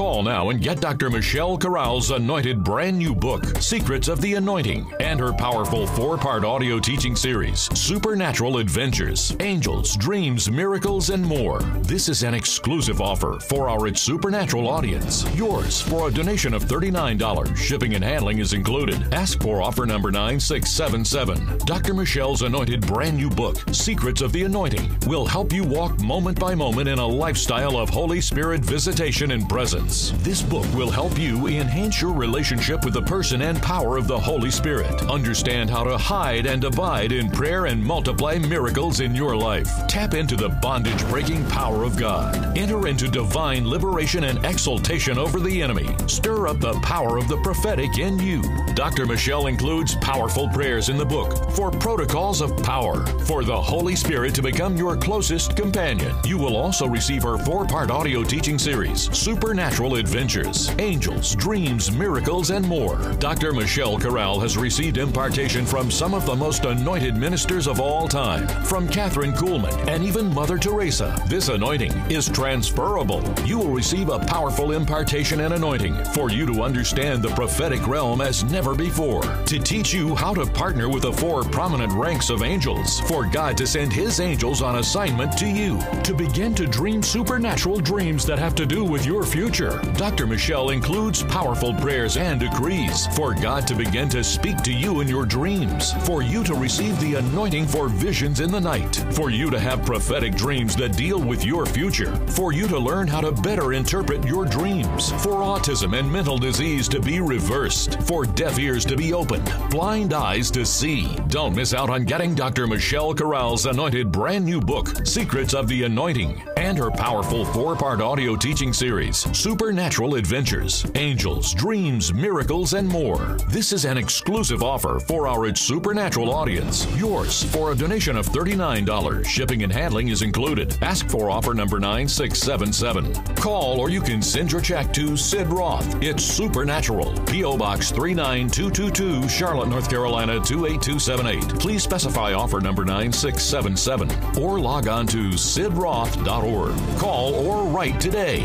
Call 0.09 0.23
now 0.23 0.49
and 0.49 0.59
get 0.59 0.81
Dr. 0.81 1.11
Michelle 1.11 1.55
Corral's 1.55 2.09
anointed 2.09 2.63
brand 2.63 2.97
new 2.97 3.13
book, 3.13 3.45
Secrets 3.59 4.07
of 4.07 4.19
the 4.21 4.33
Anointing, 4.33 4.91
and 4.99 5.19
her 5.19 5.31
powerful 5.31 5.85
four 5.85 6.17
part 6.17 6.43
audio 6.43 6.79
teaching 6.79 7.15
series, 7.15 7.69
Supernatural 7.77 8.57
Adventures, 8.57 9.35
Angels, 9.39 9.95
Dreams, 9.97 10.49
Miracles, 10.49 11.11
and 11.11 11.23
more. 11.23 11.59
This 11.83 12.09
is 12.09 12.23
an 12.23 12.33
exclusive 12.33 13.01
offer 13.01 13.37
for 13.49 13.69
our 13.69 13.85
It's 13.85 14.01
Supernatural 14.01 14.67
audience. 14.67 15.31
Yours 15.35 15.79
for 15.79 16.07
a 16.07 16.11
donation 16.11 16.55
of 16.55 16.65
$39. 16.65 17.55
Shipping 17.55 17.93
and 17.93 18.03
handling 18.03 18.39
is 18.39 18.53
included. 18.53 19.13
Ask 19.13 19.39
for 19.43 19.61
offer 19.61 19.85
number 19.85 20.09
9677. 20.09 21.59
Dr. 21.67 21.93
Michelle's 21.93 22.41
anointed 22.41 22.81
brand 22.81 23.15
new 23.15 23.29
book, 23.29 23.57
Secrets 23.71 24.21
of 24.21 24.31
the 24.31 24.41
Anointing, 24.41 24.89
will 25.05 25.27
help 25.27 25.53
you 25.53 25.63
walk 25.63 26.01
moment 26.01 26.39
by 26.39 26.55
moment 26.55 26.89
in 26.89 26.97
a 26.97 27.05
lifestyle 27.05 27.77
of 27.77 27.89
Holy 27.89 28.19
Spirit 28.19 28.61
visitation 28.61 29.29
and 29.29 29.47
presence. 29.47 29.98
This 29.99 30.41
book 30.41 30.65
will 30.73 30.89
help 30.89 31.19
you 31.19 31.47
enhance 31.47 32.01
your 32.01 32.13
relationship 32.13 32.85
with 32.85 32.93
the 32.93 33.01
person 33.01 33.41
and 33.41 33.61
power 33.61 33.97
of 33.97 34.07
the 34.07 34.17
Holy 34.17 34.49
Spirit. 34.49 35.01
Understand 35.09 35.69
how 35.69 35.83
to 35.83 35.97
hide 35.97 36.45
and 36.45 36.63
abide 36.63 37.11
in 37.11 37.29
prayer 37.29 37.65
and 37.65 37.83
multiply 37.83 38.37
miracles 38.37 39.01
in 39.01 39.13
your 39.13 39.35
life. 39.35 39.69
Tap 39.87 40.13
into 40.13 40.37
the 40.37 40.47
bondage 40.61 41.05
breaking 41.09 41.45
power 41.47 41.83
of 41.83 41.97
God. 41.97 42.57
Enter 42.57 42.87
into 42.87 43.09
divine 43.09 43.67
liberation 43.67 44.23
and 44.23 44.43
exaltation 44.45 45.17
over 45.17 45.39
the 45.39 45.61
enemy. 45.61 45.89
Stir 46.07 46.47
up 46.47 46.59
the 46.59 46.79
power 46.79 47.17
of 47.17 47.27
the 47.27 47.37
prophetic 47.37 47.97
in 47.97 48.17
you. 48.19 48.41
Dr. 48.75 49.05
Michelle 49.05 49.47
includes 49.47 49.95
powerful 49.95 50.47
prayers 50.49 50.87
in 50.87 50.97
the 50.97 51.05
book 51.05 51.51
for 51.51 51.71
protocols 51.71 52.39
of 52.39 52.55
power 52.63 53.05
for 53.25 53.43
the 53.43 53.61
Holy 53.61 53.97
Spirit 53.97 54.33
to 54.35 54.41
become 54.41 54.77
your 54.77 54.95
closest 54.95 55.57
companion. 55.57 56.15
You 56.23 56.37
will 56.37 56.55
also 56.55 56.87
receive 56.87 57.23
her 57.23 57.37
four 57.37 57.65
part 57.65 57.91
audio 57.91 58.23
teaching 58.23 58.57
series, 58.57 59.09
Supernatural 59.17 59.78
supernatural 59.79 59.95
adventures, 59.95 60.69
angels, 60.77 61.35
dreams, 61.35 61.89
miracles, 61.89 62.49
and 62.49 62.67
more. 62.67 62.97
Dr. 63.19 63.53
Michelle 63.53 63.97
Corral 63.97 64.37
has 64.41 64.57
received 64.57 64.97
impartation 64.97 65.65
from 65.65 65.89
some 65.89 66.13
of 66.13 66.25
the 66.25 66.35
most 66.35 66.65
anointed 66.65 67.15
ministers 67.15 67.65
of 67.65 67.79
all 67.79 68.05
time, 68.05 68.45
from 68.65 68.89
Kathryn 68.89 69.33
Kuhlman 69.33 69.73
and 69.87 70.03
even 70.03 70.33
Mother 70.33 70.57
Teresa. 70.57 71.17
This 71.29 71.47
anointing 71.47 71.93
is 72.11 72.27
transferable. 72.27 73.23
You 73.45 73.57
will 73.57 73.71
receive 73.71 74.09
a 74.09 74.19
powerful 74.19 74.73
impartation 74.73 75.39
and 75.39 75.53
anointing 75.53 75.95
for 76.13 76.29
you 76.29 76.45
to 76.47 76.61
understand 76.61 77.23
the 77.23 77.29
prophetic 77.29 77.87
realm 77.87 78.19
as 78.19 78.43
never 78.43 78.75
before, 78.75 79.23
to 79.45 79.59
teach 79.59 79.93
you 79.93 80.13
how 80.13 80.33
to 80.33 80.45
partner 80.45 80.89
with 80.89 81.03
the 81.03 81.13
four 81.13 81.43
prominent 81.43 81.93
ranks 81.93 82.29
of 82.29 82.43
angels, 82.43 82.99
for 83.01 83.25
God 83.25 83.55
to 83.57 83.65
send 83.65 83.93
His 83.93 84.19
angels 84.19 84.61
on 84.61 84.79
assignment 84.79 85.37
to 85.37 85.47
you, 85.47 85.79
to 86.03 86.13
begin 86.13 86.53
to 86.55 86.67
dream 86.67 87.01
supernatural 87.01 87.79
dreams 87.79 88.25
that 88.25 88.39
have 88.39 88.55
to 88.55 88.65
do 88.65 88.83
with 88.83 89.05
your 89.05 89.23
future 89.23 89.68
Dr. 89.93 90.27
Michelle 90.27 90.69
includes 90.69 91.23
powerful 91.23 91.73
prayers 91.73 92.17
and 92.17 92.39
decrees 92.39 93.07
for 93.15 93.33
God 93.33 93.67
to 93.67 93.75
begin 93.75 94.09
to 94.09 94.23
speak 94.23 94.57
to 94.63 94.73
you 94.73 95.01
in 95.01 95.07
your 95.07 95.25
dreams, 95.25 95.93
for 96.05 96.21
you 96.21 96.43
to 96.43 96.55
receive 96.55 96.99
the 96.99 97.15
anointing 97.15 97.67
for 97.67 97.87
visions 97.87 98.39
in 98.39 98.51
the 98.51 98.59
night, 98.59 98.95
for 99.11 99.29
you 99.29 99.49
to 99.49 99.59
have 99.59 99.85
prophetic 99.85 100.35
dreams 100.35 100.75
that 100.75 100.97
deal 100.97 101.19
with 101.19 101.45
your 101.45 101.65
future, 101.65 102.15
for 102.27 102.53
you 102.53 102.67
to 102.67 102.77
learn 102.77 103.07
how 103.07 103.21
to 103.21 103.31
better 103.31 103.73
interpret 103.73 104.25
your 104.25 104.45
dreams, 104.45 105.11
for 105.23 105.41
autism 105.41 105.97
and 105.97 106.11
mental 106.11 106.37
disease 106.37 106.87
to 106.89 106.99
be 106.99 107.19
reversed, 107.19 108.01
for 108.01 108.25
deaf 108.25 108.57
ears 108.59 108.85
to 108.85 108.95
be 108.95 109.13
opened, 109.13 109.53
blind 109.69 110.13
eyes 110.13 110.49
to 110.51 110.65
see. 110.65 111.15
Don't 111.27 111.55
miss 111.55 111.73
out 111.73 111.89
on 111.89 112.03
getting 112.05 112.35
Dr. 112.35 112.67
Michelle 112.67 113.13
Corral's 113.13 113.65
anointed 113.65 114.11
brand 114.11 114.45
new 114.45 114.59
book, 114.59 115.05
Secrets 115.05 115.53
of 115.53 115.67
the 115.67 115.83
Anointing 115.83 116.41
and 116.59 116.77
her 116.77 116.91
powerful 116.91 117.45
four 117.45 117.73
part 117.73 118.01
audio 118.01 118.35
teaching 118.35 118.73
series, 118.73 119.17
Supernatural 119.37 120.15
Adventures 120.15 120.85
Angels, 120.95 121.53
Dreams, 121.53 122.13
Miracles, 122.13 122.73
and 122.73 122.87
more. 122.87 123.37
This 123.47 123.71
is 123.71 123.85
an 123.85 123.97
exclusive 123.97 124.61
offer 124.61 124.99
for 124.99 125.25
our 125.27 125.55
Supernatural 125.55 126.31
audience. 126.31 126.85
Yours 126.97 127.43
for 127.43 127.71
a 127.71 127.75
donation 127.75 128.17
of 128.17 128.27
$39. 128.27 129.25
Shipping 129.25 129.63
and 129.63 129.71
handling 129.71 130.09
is 130.09 130.21
included. 130.21 130.77
Ask 130.81 131.09
for 131.09 131.29
offer 131.29 131.53
number 131.53 131.79
9677. 131.79 133.35
Call 133.35 133.79
or 133.79 133.89
you 133.89 134.01
can 134.01 134.21
send 134.21 134.51
your 134.51 134.61
check 134.61 134.91
to 134.93 135.15
Sid 135.15 135.47
Roth. 135.47 136.03
It's 136.03 136.23
Supernatural. 136.23 137.13
P.O. 137.25 137.57
Box 137.57 137.89
39222, 137.91 139.29
Charlotte, 139.29 139.69
North 139.69 139.89
Carolina 139.89 140.33
28278. 140.43 141.59
Please 141.59 141.83
specify 141.83 142.33
offer 142.33 142.59
number 142.59 142.83
9677 142.83 144.43
or 144.43 144.59
log 144.59 144.89
on 144.89 145.07
to 145.07 145.29
sidroth.org. 145.29 146.48
Call 146.49 147.35
or 147.35 147.63
write 147.65 148.01
today. 148.01 148.39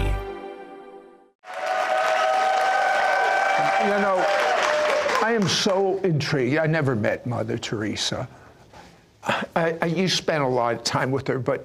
You 3.80 3.90
know, 3.90 4.22
I 5.22 5.32
am 5.32 5.48
so 5.48 5.96
intrigued. 6.00 6.58
I 6.58 6.66
never 6.66 6.94
met 6.94 7.24
Mother 7.26 7.56
Teresa. 7.56 8.28
I, 9.24 9.78
I, 9.80 9.86
you 9.86 10.06
spent 10.08 10.42
a 10.42 10.46
lot 10.46 10.74
of 10.74 10.84
time 10.84 11.12
with 11.12 11.26
her, 11.28 11.38
but 11.38 11.64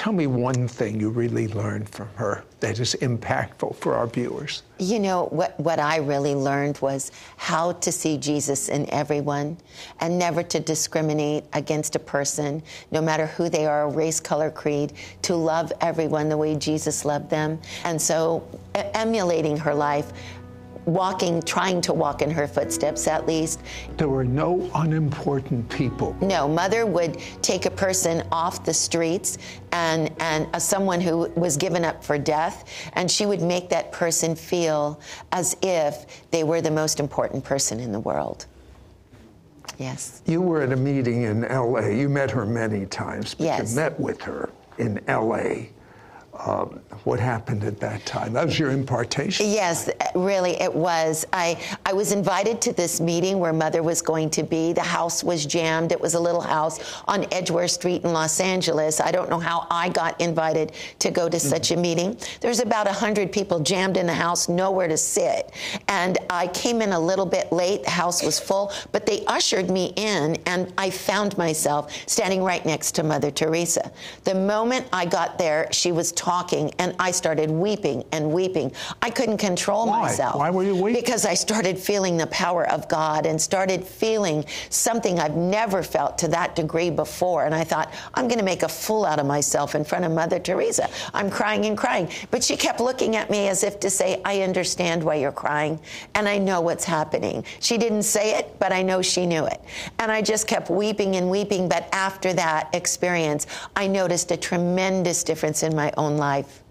tell 0.00 0.14
me 0.14 0.26
one 0.26 0.66
thing 0.66 0.98
you 0.98 1.10
really 1.10 1.46
learned 1.48 1.86
from 1.86 2.08
her 2.14 2.42
that 2.60 2.80
is 2.80 2.96
impactful 3.02 3.76
for 3.76 3.94
our 3.94 4.06
viewers. 4.06 4.62
You 4.78 4.98
know, 4.98 5.26
what, 5.26 5.60
what 5.60 5.78
I 5.78 5.98
really 5.98 6.34
learned 6.34 6.78
was 6.78 7.12
how 7.36 7.72
to 7.72 7.92
see 7.92 8.16
Jesus 8.16 8.70
in 8.70 8.88
everyone 8.88 9.58
and 10.00 10.18
never 10.18 10.42
to 10.42 10.58
discriminate 10.58 11.44
against 11.52 11.96
a 11.96 11.98
person, 11.98 12.62
no 12.90 13.02
matter 13.02 13.26
who 13.26 13.50
they 13.50 13.66
are, 13.66 13.90
race, 13.90 14.20
color, 14.20 14.50
creed, 14.50 14.94
to 15.20 15.36
love 15.36 15.70
everyone 15.82 16.30
the 16.30 16.36
way 16.38 16.56
Jesus 16.56 17.04
loved 17.04 17.28
them. 17.28 17.60
And 17.84 18.00
so, 18.00 18.48
emulating 18.74 19.58
her 19.58 19.74
life, 19.74 20.14
walking, 20.90 21.40
trying 21.42 21.80
to 21.82 21.92
walk 21.92 22.22
in 22.22 22.30
her 22.30 22.46
footsteps 22.46 23.06
at 23.06 23.26
least. 23.26 23.60
There 23.96 24.08
were 24.08 24.24
no 24.24 24.70
unimportant 24.74 25.68
people. 25.68 26.16
No, 26.20 26.48
mother 26.48 26.86
would 26.86 27.18
take 27.42 27.66
a 27.66 27.70
person 27.70 28.26
off 28.32 28.64
the 28.64 28.74
streets 28.74 29.38
and, 29.72 30.10
and 30.20 30.48
uh, 30.54 30.58
someone 30.58 31.00
who 31.00 31.30
was 31.36 31.56
given 31.56 31.84
up 31.84 32.04
for 32.04 32.18
death, 32.18 32.90
and 32.94 33.10
she 33.10 33.26
would 33.26 33.40
make 33.40 33.68
that 33.70 33.92
person 33.92 34.34
feel 34.34 35.00
as 35.32 35.56
if 35.62 36.28
they 36.30 36.44
were 36.44 36.60
the 36.60 36.70
most 36.70 37.00
important 37.00 37.44
person 37.44 37.80
in 37.80 37.92
the 37.92 38.00
world. 38.00 38.46
Yes. 39.78 40.20
You 40.26 40.42
were 40.42 40.60
at 40.60 40.72
a 40.72 40.76
meeting 40.76 41.22
in 41.22 41.42
LA. 41.42 41.86
You 41.86 42.08
met 42.08 42.30
her 42.30 42.44
many 42.44 42.84
times, 42.86 43.34
but 43.34 43.44
yes. 43.44 43.70
you 43.70 43.76
met 43.76 43.98
with 43.98 44.20
her 44.22 44.50
in 44.78 45.00
LA. 45.08 45.68
Um, 46.46 46.80
what 47.04 47.20
happened 47.20 47.64
at 47.64 47.80
that 47.80 48.04
time? 48.06 48.32
That 48.32 48.46
was 48.46 48.58
your 48.58 48.70
impartation. 48.70 49.50
Yes, 49.50 49.90
really, 50.14 50.52
it 50.52 50.74
was. 50.74 51.26
I 51.34 51.60
I 51.84 51.92
was 51.92 52.12
invited 52.12 52.62
to 52.62 52.72
this 52.72 53.00
meeting 53.00 53.38
where 53.38 53.52
Mother 53.52 53.82
was 53.82 54.00
going 54.00 54.30
to 54.30 54.42
be. 54.42 54.72
The 54.72 54.80
house 54.80 55.22
was 55.22 55.44
jammed. 55.44 55.92
It 55.92 56.00
was 56.00 56.14
a 56.14 56.20
little 56.20 56.40
house 56.40 57.02
on 57.06 57.26
Edgeworth 57.30 57.72
Street 57.72 58.04
in 58.04 58.12
Los 58.14 58.40
Angeles. 58.40 59.00
I 59.00 59.12
don't 59.12 59.28
know 59.28 59.38
how 59.38 59.66
I 59.70 59.90
got 59.90 60.18
invited 60.18 60.72
to 61.00 61.10
go 61.10 61.28
to 61.28 61.36
mm-hmm. 61.36 61.48
such 61.48 61.72
a 61.72 61.76
meeting. 61.76 62.16
There's 62.40 62.60
about 62.60 62.86
a 62.86 62.92
hundred 62.92 63.32
people 63.32 63.60
jammed 63.60 63.98
in 63.98 64.06
the 64.06 64.14
house, 64.14 64.48
nowhere 64.48 64.88
to 64.88 64.96
sit, 64.96 65.52
and 65.88 66.16
I 66.30 66.46
came 66.48 66.80
in 66.80 66.92
a 66.92 67.00
little 67.00 67.26
bit 67.26 67.52
late. 67.52 67.84
The 67.84 67.90
house 67.90 68.22
was 68.22 68.40
full, 68.40 68.72
but 68.92 69.04
they 69.04 69.24
ushered 69.26 69.68
me 69.68 69.92
in, 69.96 70.36
and 70.46 70.72
I 70.78 70.88
found 70.88 71.36
myself 71.36 71.92
standing 72.06 72.42
right 72.42 72.64
next 72.64 72.92
to 72.92 73.02
Mother 73.02 73.30
Teresa. 73.30 73.92
The 74.24 74.34
moment 74.34 74.86
I 74.90 75.04
got 75.04 75.36
there, 75.36 75.70
she 75.70 75.92
was 75.92 76.12
talking 76.12 76.29
talking, 76.30 76.72
and 76.78 76.94
I 77.00 77.10
started 77.10 77.50
weeping 77.50 78.04
and 78.12 78.30
weeping. 78.30 78.70
I 79.02 79.10
couldn't 79.10 79.38
control 79.38 79.88
Why? 79.88 80.02
myself. 80.02 80.36
Why 80.36 80.48
were 80.48 80.62
you 80.62 80.76
weeping? 80.76 81.02
Because 81.02 81.26
I 81.26 81.34
started 81.34 81.76
feeling 81.76 82.16
the 82.16 82.28
power 82.28 82.70
of 82.70 82.88
God 82.88 83.26
and 83.26 83.42
started 83.42 83.82
feeling 83.82 84.44
something 84.68 85.18
I've 85.18 85.34
never 85.34 85.82
felt 85.82 86.18
to 86.18 86.28
that 86.28 86.54
degree 86.54 86.88
before. 86.88 87.46
And 87.46 87.52
I 87.52 87.64
thought, 87.64 87.92
I'm 88.14 88.28
going 88.28 88.38
to 88.38 88.44
make 88.44 88.62
a 88.62 88.68
fool 88.68 89.04
out 89.04 89.18
of 89.18 89.26
myself 89.26 89.74
in 89.74 89.82
front 89.82 90.04
of 90.04 90.12
Mother 90.12 90.38
Teresa. 90.38 90.88
I'm 91.12 91.30
crying 91.30 91.66
and 91.66 91.76
crying. 91.76 92.08
But 92.30 92.44
she 92.44 92.56
kept 92.56 92.78
looking 92.78 93.16
at 93.16 93.28
me 93.28 93.48
as 93.48 93.64
if 93.64 93.80
to 93.80 93.90
say, 93.90 94.22
I 94.24 94.42
understand 94.42 95.02
why 95.02 95.16
you're 95.16 95.32
crying, 95.32 95.80
and 96.14 96.28
I 96.28 96.38
know 96.38 96.60
what's 96.60 96.84
happening. 96.84 97.44
She 97.58 97.76
didn't 97.76 98.04
say 98.04 98.38
it, 98.38 98.56
but 98.60 98.70
I 98.72 98.82
know 98.82 99.02
she 99.02 99.26
knew 99.26 99.46
it. 99.46 99.60
And 99.98 100.12
I 100.12 100.22
just 100.22 100.46
kept 100.46 100.70
weeping 100.70 101.16
and 101.16 101.28
weeping. 101.28 101.68
But 101.68 101.88
after 101.92 102.32
that 102.34 102.72
experience, 102.72 103.48
I 103.74 103.88
noticed 103.88 104.30
a 104.30 104.36
tremendous 104.36 105.24
difference 105.24 105.64
in 105.64 105.74
my 105.74 105.92
own 105.96 106.19
life. 106.20 106.62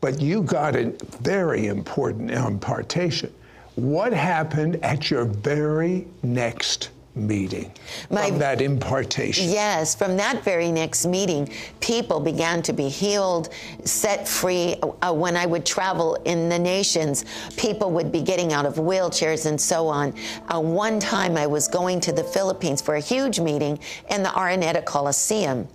But 0.00 0.20
you 0.20 0.42
got 0.42 0.76
a 0.76 0.94
very 1.20 1.66
important 1.66 2.30
impartation. 2.30 3.34
What 3.74 4.12
happened 4.12 4.76
at 4.84 5.10
your 5.10 5.24
very 5.24 6.06
next 6.22 6.90
meeting 7.16 7.72
My, 8.10 8.28
from 8.28 8.38
that 8.38 8.60
impartation. 8.60 9.48
Yes, 9.48 9.94
from 9.94 10.16
that 10.18 10.44
very 10.44 10.70
next 10.70 11.06
meeting, 11.06 11.50
people 11.80 12.20
began 12.20 12.62
to 12.62 12.72
be 12.72 12.88
healed, 12.88 13.48
set 13.84 14.28
free. 14.28 14.76
Uh, 15.02 15.12
when 15.12 15.36
I 15.36 15.46
would 15.46 15.64
travel 15.64 16.14
in 16.24 16.48
the 16.48 16.58
nations, 16.58 17.24
people 17.56 17.90
would 17.92 18.12
be 18.12 18.20
getting 18.20 18.52
out 18.52 18.66
of 18.66 18.74
wheelchairs 18.74 19.46
and 19.46 19.60
so 19.60 19.88
on. 19.88 20.14
Uh, 20.48 20.60
one 20.60 21.00
time 21.00 21.36
I 21.36 21.46
was 21.46 21.66
going 21.68 22.00
to 22.00 22.12
the 22.12 22.24
Philippines 22.24 22.82
for 22.82 22.96
a 22.96 23.00
huge 23.00 23.40
meeting 23.40 23.78
in 24.10 24.22
the 24.22 24.28
Araneta 24.28 24.84
Coliseum. 24.84 25.66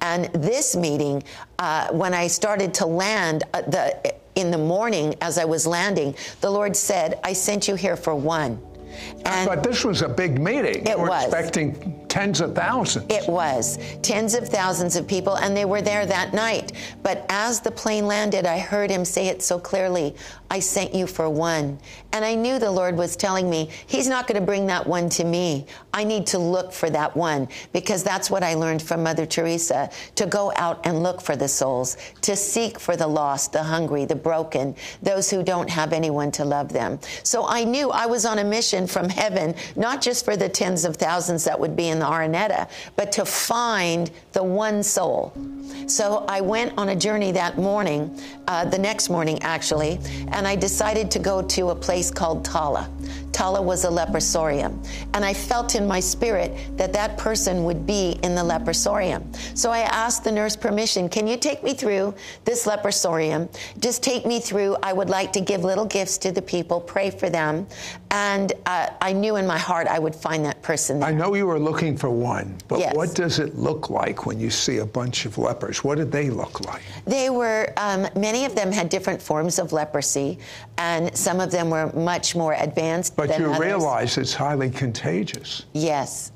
And 0.00 0.26
this 0.26 0.76
meeting, 0.76 1.24
uh, 1.58 1.88
when 1.88 2.14
I 2.14 2.28
started 2.28 2.72
to 2.74 2.86
land, 2.86 3.44
uh, 3.52 3.62
the 3.62 4.14
in 4.34 4.50
the 4.50 4.58
morning 4.58 5.14
as 5.20 5.38
I 5.38 5.44
was 5.44 5.66
landing, 5.66 6.14
the 6.40 6.50
Lord 6.50 6.76
said, 6.76 7.20
I 7.22 7.32
sent 7.32 7.68
you 7.68 7.76
here 7.76 7.96
for 7.96 8.14
one. 8.14 8.60
And 9.24 9.48
but 9.48 9.62
this 9.62 9.84
was 9.84 10.02
a 10.02 10.08
big 10.08 10.38
meeting. 10.38 10.86
It 10.86 10.98
We're 10.98 11.08
was. 11.08 11.24
expecting 11.24 12.03
tens 12.14 12.40
of 12.40 12.54
thousands. 12.54 13.04
It 13.08 13.28
was. 13.28 13.76
Tens 14.00 14.34
of 14.34 14.48
thousands 14.48 14.94
of 14.94 15.04
people, 15.04 15.34
and 15.34 15.56
they 15.56 15.64
were 15.64 15.82
there 15.82 16.06
that 16.06 16.32
night. 16.32 16.70
But 17.02 17.26
as 17.28 17.58
the 17.58 17.72
plane 17.72 18.06
landed, 18.06 18.46
I 18.46 18.60
heard 18.60 18.88
him 18.88 19.04
say 19.04 19.26
it 19.26 19.42
so 19.42 19.58
clearly 19.58 20.14
I 20.48 20.60
sent 20.60 20.94
you 20.94 21.08
for 21.08 21.28
one. 21.28 21.80
And 22.12 22.24
I 22.24 22.36
knew 22.36 22.60
the 22.60 22.70
Lord 22.70 22.96
was 22.96 23.16
telling 23.16 23.50
me, 23.50 23.70
He's 23.88 24.06
not 24.06 24.28
going 24.28 24.38
to 24.40 24.46
bring 24.46 24.68
that 24.68 24.86
one 24.86 25.08
to 25.10 25.24
me. 25.24 25.66
I 25.92 26.04
need 26.04 26.28
to 26.28 26.38
look 26.38 26.72
for 26.72 26.88
that 26.90 27.16
one 27.16 27.48
because 27.72 28.04
that's 28.04 28.30
what 28.30 28.44
I 28.44 28.54
learned 28.54 28.80
from 28.80 29.02
Mother 29.02 29.26
Teresa 29.26 29.90
to 30.14 30.26
go 30.26 30.52
out 30.54 30.86
and 30.86 31.02
look 31.02 31.20
for 31.20 31.34
the 31.34 31.48
souls, 31.48 31.96
to 32.20 32.36
seek 32.36 32.78
for 32.78 32.96
the 32.96 33.08
lost, 33.08 33.52
the 33.52 33.64
hungry, 33.64 34.04
the 34.04 34.14
broken, 34.14 34.76
those 35.02 35.28
who 35.28 35.42
don't 35.42 35.68
have 35.68 35.92
anyone 35.92 36.30
to 36.30 36.44
love 36.44 36.72
them. 36.72 37.00
So 37.24 37.46
I 37.48 37.64
knew 37.64 37.90
I 37.90 38.06
was 38.06 38.24
on 38.24 38.38
a 38.38 38.44
mission 38.44 38.86
from 38.86 39.08
heaven, 39.08 39.56
not 39.74 40.00
just 40.00 40.24
for 40.24 40.36
the 40.36 40.48
tens 40.48 40.84
of 40.84 40.94
thousands 40.94 41.42
that 41.44 41.58
would 41.58 41.74
be 41.74 41.88
in 41.88 41.98
the 41.98 42.03
Araneta, 42.04 42.68
but 42.96 43.10
to 43.12 43.24
find 43.24 44.10
the 44.32 44.42
one 44.42 44.82
soul. 44.82 45.32
So 45.86 46.24
I 46.28 46.40
went 46.40 46.72
on 46.78 46.90
a 46.90 46.96
journey 46.96 47.32
that 47.32 47.58
morning, 47.58 48.20
uh, 48.48 48.64
the 48.64 48.78
next 48.78 49.10
morning 49.10 49.42
actually, 49.42 49.98
and 50.28 50.46
I 50.46 50.56
decided 50.56 51.10
to 51.12 51.18
go 51.18 51.42
to 51.42 51.70
a 51.70 51.74
place 51.74 52.10
called 52.10 52.44
Tala. 52.44 52.88
Tala 53.32 53.60
was 53.60 53.84
a 53.84 53.88
leprosarium, 53.88 54.86
and 55.12 55.24
I 55.24 55.34
felt 55.34 55.74
in 55.74 55.88
my 55.88 55.98
spirit 55.98 56.56
that 56.76 56.92
that 56.92 57.18
person 57.18 57.64
would 57.64 57.84
be 57.84 58.12
in 58.22 58.36
the 58.36 58.42
leprosarium. 58.42 59.24
So 59.58 59.72
I 59.72 59.80
asked 59.80 60.22
the 60.22 60.30
nurse 60.30 60.54
permission, 60.54 61.08
can 61.08 61.26
you 61.26 61.36
take 61.36 61.64
me 61.64 61.74
through 61.74 62.14
this 62.44 62.64
leprosarium? 62.64 63.48
Just 63.80 64.04
take 64.04 64.24
me 64.24 64.38
through. 64.38 64.76
I 64.84 64.92
would 64.92 65.10
like 65.10 65.32
to 65.32 65.40
give 65.40 65.64
little 65.64 65.84
gifts 65.84 66.16
to 66.18 66.30
the 66.30 66.42
people, 66.42 66.80
pray 66.80 67.10
for 67.10 67.28
them. 67.28 67.66
And 68.12 68.52
uh, 68.66 68.90
I 69.00 69.12
knew 69.12 69.34
in 69.34 69.48
my 69.48 69.58
heart 69.58 69.88
I 69.88 69.98
would 69.98 70.14
find 70.14 70.44
that 70.44 70.62
person 70.62 71.00
there. 71.00 71.08
I 71.08 71.12
know 71.12 71.34
you 71.34 71.46
were 71.48 71.58
looking 71.58 71.93
for 71.96 72.10
one, 72.10 72.56
but 72.68 72.78
yes. 72.78 72.94
what 72.94 73.14
does 73.14 73.38
it 73.38 73.56
look 73.56 73.90
like 73.90 74.26
when 74.26 74.38
you 74.38 74.50
see 74.50 74.78
a 74.78 74.86
bunch 74.86 75.26
of 75.26 75.38
lepers? 75.38 75.82
What 75.84 75.98
did 75.98 76.10
they 76.12 76.30
look 76.30 76.60
like? 76.66 76.82
They 77.04 77.30
were, 77.30 77.72
um, 77.76 78.06
many 78.16 78.44
of 78.44 78.54
them 78.54 78.72
had 78.72 78.88
different 78.88 79.20
forms 79.20 79.58
of 79.58 79.72
leprosy, 79.72 80.38
and 80.78 81.16
some 81.16 81.40
of 81.40 81.50
them 81.50 81.70
were 81.70 81.92
much 81.92 82.34
more 82.36 82.54
advanced. 82.54 83.16
But 83.16 83.38
you 83.38 83.46
others. 83.46 83.58
realize 83.58 84.18
it's 84.18 84.34
highly 84.34 84.70
contagious. 84.70 85.66
Yes. 85.72 86.32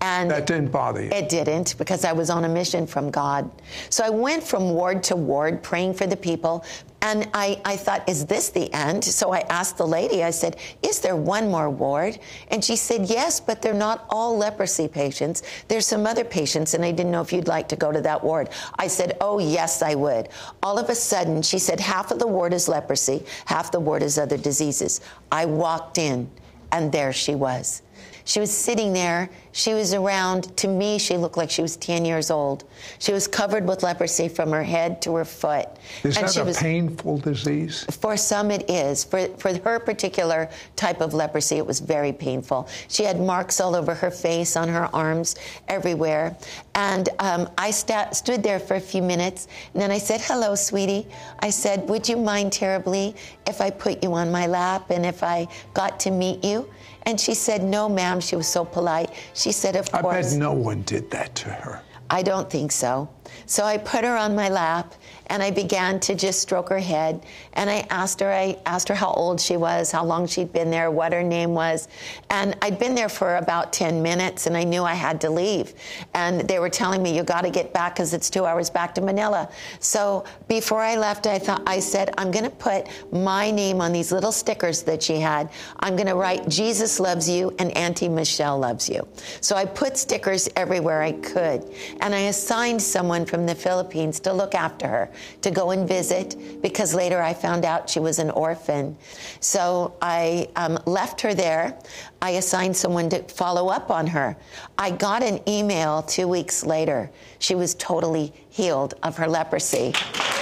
And 0.00 0.30
that 0.30 0.46
didn't 0.46 0.70
bother 0.70 1.02
you? 1.02 1.10
It 1.10 1.28
didn't 1.28 1.76
because 1.76 2.04
I 2.04 2.12
was 2.12 2.30
on 2.30 2.44
a 2.44 2.48
mission 2.48 2.86
from 2.86 3.10
God. 3.10 3.50
So 3.90 4.04
I 4.04 4.10
went 4.10 4.44
from 4.44 4.70
ward 4.70 5.02
to 5.04 5.16
ward 5.16 5.62
praying 5.62 5.94
for 5.94 6.06
the 6.06 6.16
people. 6.16 6.64
And 7.00 7.28
I, 7.32 7.60
I 7.64 7.76
thought, 7.76 8.08
is 8.08 8.26
this 8.26 8.50
the 8.50 8.72
end? 8.72 9.04
So 9.04 9.32
I 9.32 9.40
asked 9.48 9.78
the 9.78 9.86
lady, 9.86 10.24
I 10.24 10.30
said, 10.30 10.56
is 10.82 10.98
there 10.98 11.14
one 11.14 11.48
more 11.48 11.70
ward? 11.70 12.18
And 12.48 12.64
she 12.64 12.74
said, 12.74 13.08
yes, 13.08 13.38
but 13.38 13.62
they're 13.62 13.72
not 13.72 14.04
all 14.10 14.36
leprosy 14.36 14.88
patients. 14.88 15.44
There's 15.68 15.86
some 15.86 16.06
other 16.06 16.24
patients, 16.24 16.74
and 16.74 16.84
I 16.84 16.90
didn't 16.90 17.12
know 17.12 17.20
if 17.20 17.32
you'd 17.32 17.46
like 17.46 17.68
to 17.68 17.76
go 17.76 17.92
to 17.92 18.00
that 18.00 18.24
ward. 18.24 18.48
I 18.80 18.88
said, 18.88 19.16
oh, 19.20 19.38
yes, 19.38 19.80
I 19.80 19.94
would. 19.94 20.28
All 20.60 20.76
of 20.76 20.88
a 20.88 20.94
sudden, 20.94 21.40
she 21.42 21.60
said, 21.60 21.78
half 21.78 22.10
of 22.10 22.18
the 22.18 22.26
ward 22.26 22.52
is 22.52 22.68
leprosy, 22.68 23.24
half 23.44 23.70
the 23.70 23.80
ward 23.80 24.02
is 24.02 24.18
other 24.18 24.36
diseases. 24.36 25.00
I 25.30 25.44
walked 25.46 25.98
in, 25.98 26.28
and 26.72 26.90
there 26.90 27.12
she 27.12 27.36
was. 27.36 27.82
She 28.24 28.40
was 28.40 28.50
sitting 28.50 28.92
there 28.92 29.30
She 29.58 29.74
was 29.74 29.92
around, 29.92 30.56
to 30.58 30.68
me, 30.68 31.00
she 31.00 31.16
looked 31.16 31.36
like 31.36 31.50
she 31.50 31.62
was 31.62 31.76
10 31.78 32.04
years 32.04 32.30
old. 32.30 32.62
She 33.00 33.10
was 33.12 33.26
covered 33.26 33.66
with 33.66 33.82
leprosy 33.82 34.28
from 34.28 34.52
her 34.52 34.62
head 34.62 35.02
to 35.02 35.16
her 35.16 35.24
foot. 35.24 35.68
Is 36.04 36.16
and 36.16 36.28
that 36.28 36.36
a 36.36 36.44
was, 36.44 36.58
painful 36.58 37.18
disease? 37.18 37.84
For 37.90 38.16
some, 38.16 38.52
it 38.52 38.70
is. 38.70 39.02
For, 39.02 39.26
for 39.36 39.52
her 39.64 39.80
particular 39.80 40.48
type 40.76 41.00
of 41.00 41.12
leprosy, 41.12 41.56
it 41.56 41.66
was 41.66 41.80
very 41.80 42.12
painful. 42.12 42.68
She 42.86 43.02
had 43.02 43.20
marks 43.20 43.60
all 43.60 43.74
over 43.74 43.94
her 43.96 44.12
face, 44.12 44.54
on 44.56 44.68
her 44.68 44.88
arms, 44.94 45.34
everywhere. 45.66 46.36
And 46.76 47.08
um, 47.18 47.50
I 47.58 47.72
sta- 47.72 48.12
stood 48.12 48.44
there 48.44 48.60
for 48.60 48.76
a 48.76 48.80
few 48.80 49.02
minutes, 49.02 49.48
and 49.72 49.82
then 49.82 49.90
I 49.90 49.98
said, 49.98 50.20
Hello, 50.20 50.54
sweetie. 50.54 51.08
I 51.40 51.50
said, 51.50 51.88
Would 51.88 52.08
you 52.08 52.16
mind 52.16 52.52
terribly 52.52 53.16
if 53.44 53.60
I 53.60 53.70
put 53.70 54.04
you 54.04 54.14
on 54.14 54.30
my 54.30 54.46
lap 54.46 54.90
and 54.90 55.04
if 55.04 55.24
I 55.24 55.48
got 55.74 55.98
to 55.98 56.12
meet 56.12 56.44
you? 56.44 56.70
And 57.08 57.18
she 57.18 57.32
said, 57.32 57.64
No, 57.64 57.88
ma'am. 57.88 58.20
She 58.20 58.36
was 58.36 58.46
so 58.46 58.66
polite. 58.66 59.10
She 59.32 59.47
said, 59.52 59.76
Of 59.76 59.88
I 59.92 60.02
bet 60.02 60.32
no 60.32 60.52
one 60.52 60.82
did 60.82 61.10
that 61.10 61.34
to 61.36 61.50
her. 61.50 61.82
I 62.10 62.22
don't 62.22 62.48
think 62.48 62.72
so. 62.72 63.08
So 63.46 63.64
I 63.64 63.78
put 63.78 64.04
her 64.04 64.16
on 64.16 64.34
my 64.34 64.48
lap 64.48 64.94
and 65.26 65.42
I 65.42 65.50
began 65.50 66.00
to 66.00 66.14
just 66.14 66.40
stroke 66.40 66.68
her 66.70 66.78
head. 66.78 67.24
And 67.52 67.68
I 67.68 67.86
asked 67.90 68.20
her, 68.20 68.32
I 68.32 68.56
asked 68.66 68.88
her 68.88 68.94
how 68.94 69.10
old 69.10 69.40
she 69.40 69.56
was, 69.56 69.90
how 69.90 70.04
long 70.04 70.26
she'd 70.26 70.52
been 70.52 70.70
there, 70.70 70.90
what 70.90 71.12
her 71.12 71.22
name 71.22 71.54
was. 71.54 71.88
And 72.30 72.56
I'd 72.62 72.78
been 72.78 72.94
there 72.94 73.08
for 73.08 73.36
about 73.36 73.72
10 73.72 74.02
minutes 74.02 74.46
and 74.46 74.56
I 74.56 74.64
knew 74.64 74.84
I 74.84 74.94
had 74.94 75.20
to 75.22 75.30
leave. 75.30 75.74
And 76.14 76.40
they 76.48 76.58
were 76.58 76.70
telling 76.70 77.02
me, 77.02 77.14
you 77.14 77.22
got 77.22 77.42
to 77.42 77.50
get 77.50 77.72
back 77.72 77.96
because 77.96 78.14
it's 78.14 78.30
two 78.30 78.46
hours 78.46 78.70
back 78.70 78.94
to 78.94 79.00
Manila. 79.00 79.48
So 79.80 80.24
before 80.48 80.80
I 80.80 80.96
left, 80.96 81.26
I 81.26 81.38
thought, 81.38 81.62
I 81.66 81.80
said, 81.80 82.14
I'm 82.16 82.30
going 82.30 82.44
to 82.44 82.50
put 82.50 82.86
my 83.12 83.50
name 83.50 83.80
on 83.80 83.92
these 83.92 84.12
little 84.12 84.32
stickers 84.32 84.82
that 84.84 85.02
she 85.02 85.18
had. 85.18 85.50
I'm 85.80 85.94
going 85.94 86.08
to 86.08 86.14
write, 86.14 86.48
Jesus 86.48 87.00
loves 87.00 87.28
you 87.28 87.54
and 87.58 87.76
Auntie 87.76 88.08
Michelle 88.08 88.58
loves 88.58 88.88
you. 88.88 89.06
So 89.40 89.56
I 89.56 89.64
put 89.64 89.96
stickers 89.96 90.48
everywhere 90.56 91.02
I 91.02 91.12
could. 91.12 91.70
And 92.00 92.14
I 92.14 92.20
assigned 92.20 92.80
someone 92.80 93.17
from 93.26 93.46
the 93.46 93.54
Philippines 93.54 94.20
to 94.20 94.32
look 94.32 94.54
after 94.54 94.86
her, 94.86 95.10
to 95.42 95.50
go 95.50 95.70
and 95.70 95.88
visit, 95.88 96.36
because 96.62 96.94
later 96.94 97.22
I 97.22 97.34
found 97.34 97.64
out 97.64 97.88
she 97.88 98.00
was 98.00 98.18
an 98.18 98.30
orphan. 98.30 98.96
So 99.40 99.94
I 100.02 100.48
um, 100.56 100.78
left 100.86 101.20
her 101.22 101.34
there. 101.34 101.78
I 102.20 102.30
assigned 102.30 102.76
someone 102.76 103.08
to 103.10 103.22
follow 103.24 103.68
up 103.68 103.90
on 103.90 104.06
her. 104.08 104.36
I 104.76 104.90
got 104.90 105.22
an 105.22 105.40
email 105.48 106.02
two 106.02 106.28
weeks 106.28 106.64
later. 106.64 107.10
She 107.38 107.54
was 107.54 107.74
totally 107.74 108.32
healed 108.50 108.94
of 109.02 109.16
her 109.16 109.28
leprosy. 109.28 109.92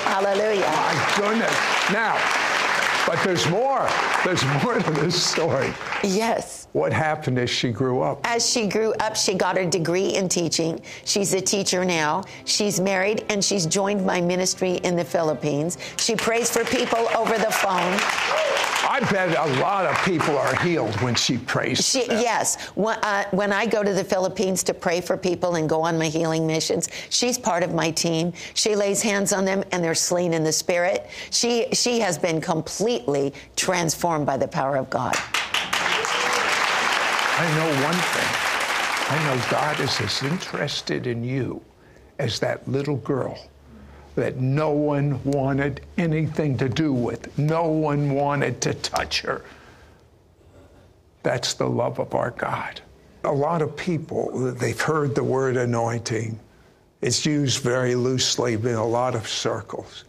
Hallelujah. 0.04 0.60
My 0.60 1.14
goodness. 1.16 1.92
Now, 1.92 2.16
but 3.06 3.22
there's 3.22 3.48
more. 3.48 3.88
There's 4.24 4.44
more 4.62 4.78
to 4.78 4.90
this 4.92 5.22
story. 5.22 5.72
Yes. 6.02 6.65
What 6.76 6.92
happened 6.92 7.38
as 7.38 7.48
she 7.48 7.70
grew 7.72 8.02
up? 8.02 8.20
As 8.24 8.46
she 8.46 8.66
grew 8.66 8.92
up, 9.00 9.16
she 9.16 9.32
got 9.32 9.56
her 9.56 9.64
degree 9.64 10.14
in 10.14 10.28
teaching. 10.28 10.78
She's 11.06 11.32
a 11.32 11.40
teacher 11.40 11.86
now. 11.86 12.24
She's 12.44 12.78
married 12.78 13.24
and 13.30 13.42
she's 13.42 13.64
joined 13.64 14.04
my 14.04 14.20
ministry 14.20 14.72
in 14.84 14.94
the 14.94 15.02
Philippines. 15.02 15.78
She 15.96 16.14
prays 16.16 16.50
for 16.50 16.64
people 16.66 17.08
over 17.16 17.38
the 17.38 17.50
phone. 17.50 17.96
I 18.88 19.00
bet 19.10 19.30
a 19.30 19.58
lot 19.58 19.86
of 19.86 19.96
people 20.04 20.36
are 20.36 20.54
healed 20.56 20.94
when 21.00 21.14
she 21.14 21.38
prays. 21.38 21.78
for 21.78 21.98
She, 22.02 22.08
them. 22.08 22.20
yes. 22.20 22.62
When, 22.74 22.98
uh, 22.98 23.24
when 23.30 23.54
I 23.54 23.64
go 23.64 23.82
to 23.82 23.94
the 23.94 24.04
Philippines 24.04 24.62
to 24.64 24.74
pray 24.74 25.00
for 25.00 25.16
people 25.16 25.54
and 25.54 25.66
go 25.70 25.80
on 25.80 25.96
my 25.98 26.08
healing 26.08 26.46
missions, 26.46 26.90
she's 27.08 27.38
part 27.38 27.62
of 27.62 27.72
my 27.72 27.90
team. 27.90 28.34
She 28.52 28.76
lays 28.76 29.00
hands 29.00 29.32
on 29.32 29.46
them 29.46 29.64
and 29.72 29.82
they're 29.82 29.94
slain 29.94 30.34
in 30.34 30.44
the 30.44 30.52
spirit. 30.52 31.08
She, 31.30 31.68
she 31.72 32.00
has 32.00 32.18
been 32.18 32.38
completely 32.42 33.32
transformed 33.56 34.26
by 34.26 34.36
the 34.36 34.46
power 34.48 34.76
of 34.76 34.90
God. 34.90 35.16
I 37.38 37.54
know 37.54 37.68
one 37.84 37.94
thing. 37.94 38.46
I 39.08 39.22
know 39.24 39.50
God 39.50 39.78
is 39.80 40.00
as 40.00 40.22
interested 40.22 41.06
in 41.06 41.22
you 41.22 41.62
as 42.18 42.40
that 42.40 42.66
little 42.66 42.96
girl 42.96 43.38
that 44.14 44.36
no 44.36 44.70
one 44.70 45.22
wanted 45.22 45.82
anything 45.98 46.56
to 46.56 46.68
do 46.70 46.94
with. 46.94 47.38
No 47.38 47.64
one 47.64 48.14
wanted 48.14 48.62
to 48.62 48.72
touch 48.72 49.20
her. 49.20 49.44
That's 51.22 51.52
the 51.52 51.68
love 51.68 51.98
of 52.00 52.14
our 52.14 52.30
God. 52.30 52.80
A 53.24 53.32
lot 53.32 53.60
of 53.60 53.76
people, 53.76 54.30
they've 54.52 54.80
heard 54.80 55.14
the 55.14 55.24
word 55.24 55.58
anointing. 55.58 56.40
It's 57.02 57.26
used 57.26 57.62
very 57.62 57.94
loosely 57.94 58.54
in 58.54 58.66
a 58.66 58.86
lot 58.86 59.14
of 59.14 59.28
circles. 59.28 60.04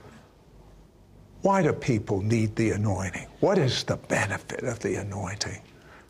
Why 1.41 1.61
do 1.61 1.73
people 1.73 2.21
need 2.21 2.55
the 2.55 2.71
anointing? 2.71 3.27
What 3.41 3.57
is 3.57 3.83
the 3.83 3.97
benefit 3.97 4.63
of 4.63 4.79
the 4.79 4.95
anointing? 4.95 5.59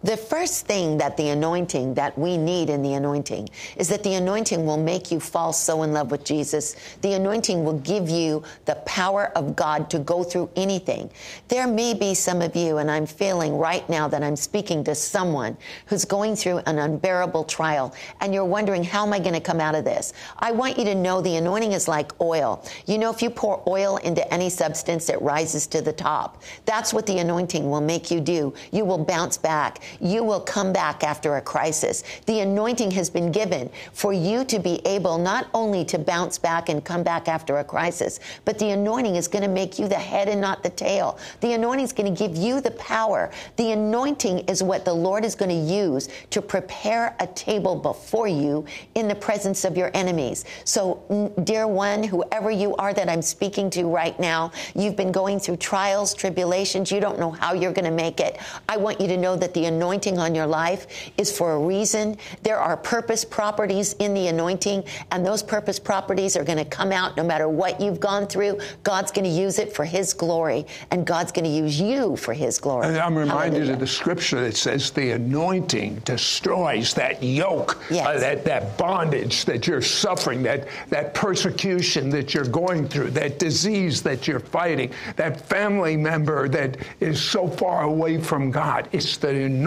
The 0.04 0.16
first 0.16 0.68
thing 0.68 1.00
that 1.00 1.18
the 1.18 1.30
anointing 1.30 1.96
that 1.96 2.16
we 2.18 2.38
need 2.38 2.70
in 2.70 2.84
the 2.84 2.94
anointing 2.94 3.50
is 3.78 3.90
that 3.90 4.04
the 4.04 4.14
anointing 4.14 4.64
will 4.64 4.78
make 4.78 5.12
you 5.12 5.20
fall 5.20 5.52
so 5.52 5.82
in 5.82 5.92
love 5.92 6.12
with 6.12 6.24
Jesus. 6.24 6.76
The 7.02 7.14
anointing 7.14 7.66
will 7.66 7.80
give 7.80 8.08
you 8.08 8.44
the 8.66 8.76
power 8.86 9.32
of 9.36 9.56
God 9.56 9.90
to 9.90 9.98
go 9.98 10.24
through 10.24 10.52
anything. 10.56 11.10
There 11.48 11.68
may 11.68 11.96
be 11.96 12.14
some 12.14 12.44
of 12.44 12.56
you, 12.56 12.78
and 12.78 12.92
I'm 12.92 13.08
feeling 13.08 13.58
right 13.58 13.90
now 13.90 14.08
that 14.08 14.22
I'm 14.22 14.36
speaking 14.36 14.84
to 14.84 14.94
someone 14.94 15.58
who's 15.88 16.06
going 16.06 16.36
through 16.36 16.60
an 16.68 16.78
unbearable 16.78 17.46
trial, 17.46 17.96
and 18.22 18.36
you're 18.36 18.46
wondering, 18.46 18.84
how 18.84 19.04
am 19.04 19.14
I 19.14 19.20
going 19.20 19.34
to 19.34 19.42
come 19.42 19.60
out 19.60 19.74
of 19.74 19.84
this? 19.84 20.14
I 20.38 20.52
want 20.52 20.78
you 20.78 20.86
to 20.86 20.96
know 20.96 21.22
the 21.22 21.38
anointing 21.38 21.72
is 21.72 21.88
like 21.88 22.12
oil. 22.22 22.64
You 22.86 23.00
know, 23.00 23.10
if 23.10 23.24
you 23.24 23.32
pour 23.32 23.68
oil 23.68 23.98
into 23.98 24.32
any 24.32 24.52
substance, 24.52 25.10
it 25.10 25.20
rises 25.24 25.66
to 25.68 25.82
the 25.82 25.94
top. 25.94 26.44
That's 26.66 26.94
what 26.94 27.08
the 27.08 27.18
anointing 27.18 27.68
will 27.68 27.82
make 27.82 28.12
you 28.12 28.22
do. 28.22 28.54
You 28.72 28.86
will 28.86 29.04
bounce 29.04 29.38
back 29.38 29.82
you 30.00 30.24
will 30.24 30.40
come 30.40 30.74
back 30.74 31.04
after 31.04 31.38
a 31.38 31.42
crisis. 31.42 32.04
The 32.26 32.42
anointing 32.42 32.92
has 32.92 33.10
been 33.10 33.32
given 33.32 33.70
for 33.94 34.14
you 34.14 34.46
to 34.46 34.60
be 34.60 34.86
able 34.86 35.18
not 35.18 35.48
only 35.54 35.86
to 35.86 35.98
bounce 35.98 36.38
back 36.38 36.70
and 36.70 36.84
come 36.84 37.04
back 37.04 37.28
after 37.28 37.58
a 37.58 37.64
crisis, 37.64 38.20
but 38.46 38.60
the 38.60 38.72
anointing 38.72 39.16
is 39.16 39.28
going 39.28 39.44
to 39.44 39.50
make 39.50 39.80
you 39.80 39.88
the 39.88 39.96
head 39.96 40.28
and 40.28 40.42
not 40.42 40.64
the 40.64 40.70
tail. 40.70 41.18
The 41.42 41.54
anointing 41.54 41.86
is 41.86 41.94
going 41.94 42.14
to 42.14 42.28
give 42.28 42.36
you 42.36 42.62
the 42.62 42.72
power. 42.72 43.32
The 43.58 43.72
anointing 43.72 44.40
is 44.40 44.64
what 44.64 44.86
the 44.86 44.94
Lord 44.94 45.26
is 45.26 45.36
going 45.36 45.50
to 45.50 45.74
use 45.74 46.10
to 46.32 46.42
prepare 46.42 47.16
a 47.20 47.28
table 47.28 47.76
before 47.76 48.28
you 48.28 48.66
in 48.96 49.08
the 49.08 49.16
presence 49.16 49.66
of 49.66 49.78
your 49.78 49.92
enemies. 49.94 50.46
So, 50.64 51.34
dear 51.44 51.68
one, 51.68 52.04
whoever 52.04 52.52
you 52.52 52.76
are 52.76 52.94
that 52.94 53.10
I'm 53.10 53.22
speaking 53.22 53.70
to 53.72 53.86
right 53.86 54.18
now, 54.20 54.52
you've 54.76 54.96
been 54.96 55.12
going 55.12 55.40
through 55.40 55.58
trials, 55.58 56.14
tribulations, 56.14 56.92
you 56.92 57.00
don't 57.00 57.20
know 57.20 57.32
how 57.32 57.54
you're 57.54 57.74
going 57.74 57.86
to 57.86 57.92
make 57.92 58.20
it. 58.20 58.38
I 58.70 58.78
want 58.78 59.00
you 59.02 59.08
to 59.08 59.18
know 59.18 59.36
that 59.36 59.54
the 59.54 59.66
anointing 59.78 60.18
on 60.18 60.34
your 60.34 60.48
life 60.48 61.12
is 61.18 61.36
for 61.36 61.54
a 61.54 61.60
reason. 61.60 62.18
There 62.42 62.58
are 62.60 62.76
purpose 62.76 63.24
properties 63.24 63.94
in 64.00 64.14
the 64.16 64.28
anointing, 64.28 64.84
and 65.12 65.24
those 65.26 65.44
purpose 65.44 65.78
properties 65.80 66.36
are 66.36 66.44
going 66.44 66.58
to 66.58 66.66
come 66.66 66.92
out 66.92 67.16
no 67.16 67.24
matter 67.24 67.48
what 67.48 67.80
you've 67.80 68.00
gone 68.00 68.26
through. 68.28 68.60
God's 68.84 69.12
going 69.12 69.26
to 69.26 69.30
use 69.46 69.60
it 69.60 69.72
for 69.72 69.86
His 69.86 70.14
glory, 70.14 70.66
and 70.90 71.06
God's 71.06 71.32
going 71.32 71.46
to 71.46 71.52
use 71.52 71.80
you 71.80 72.16
for 72.16 72.34
His 72.34 72.58
glory. 72.60 72.88
And 72.88 72.98
I'm 72.98 73.16
reminded 73.16 73.54
Hallelujah. 73.54 73.74
of 73.74 73.80
the 73.80 73.88
scripture 73.88 74.42
that 74.42 74.56
says 74.58 74.90
the 74.92 75.12
anointing 75.12 76.02
destroys 76.06 76.94
that 76.96 77.22
yoke, 77.22 77.78
Yes. 77.92 78.08
uh, 78.08 78.20
that, 78.20 78.44
that 78.46 78.78
bondage 78.78 79.46
that 79.46 79.68
you're 79.68 79.82
suffering, 79.84 80.42
that, 80.44 80.68
that 80.90 81.14
persecution 81.14 82.10
that 82.10 82.34
you're 82.34 82.46
going 82.46 82.88
through, 82.88 83.12
that 83.12 83.38
disease 83.38 84.02
that 84.02 84.28
you're 84.28 84.40
fighting, 84.40 84.92
that 85.18 85.40
family 85.48 85.96
member 85.96 86.50
that 86.50 86.78
is 87.00 87.22
so 87.22 87.48
far 87.48 87.84
away 87.84 88.20
from 88.20 88.50
God. 88.50 88.90
It's 88.92 89.18
the 89.18 89.30
anointing 89.44 89.67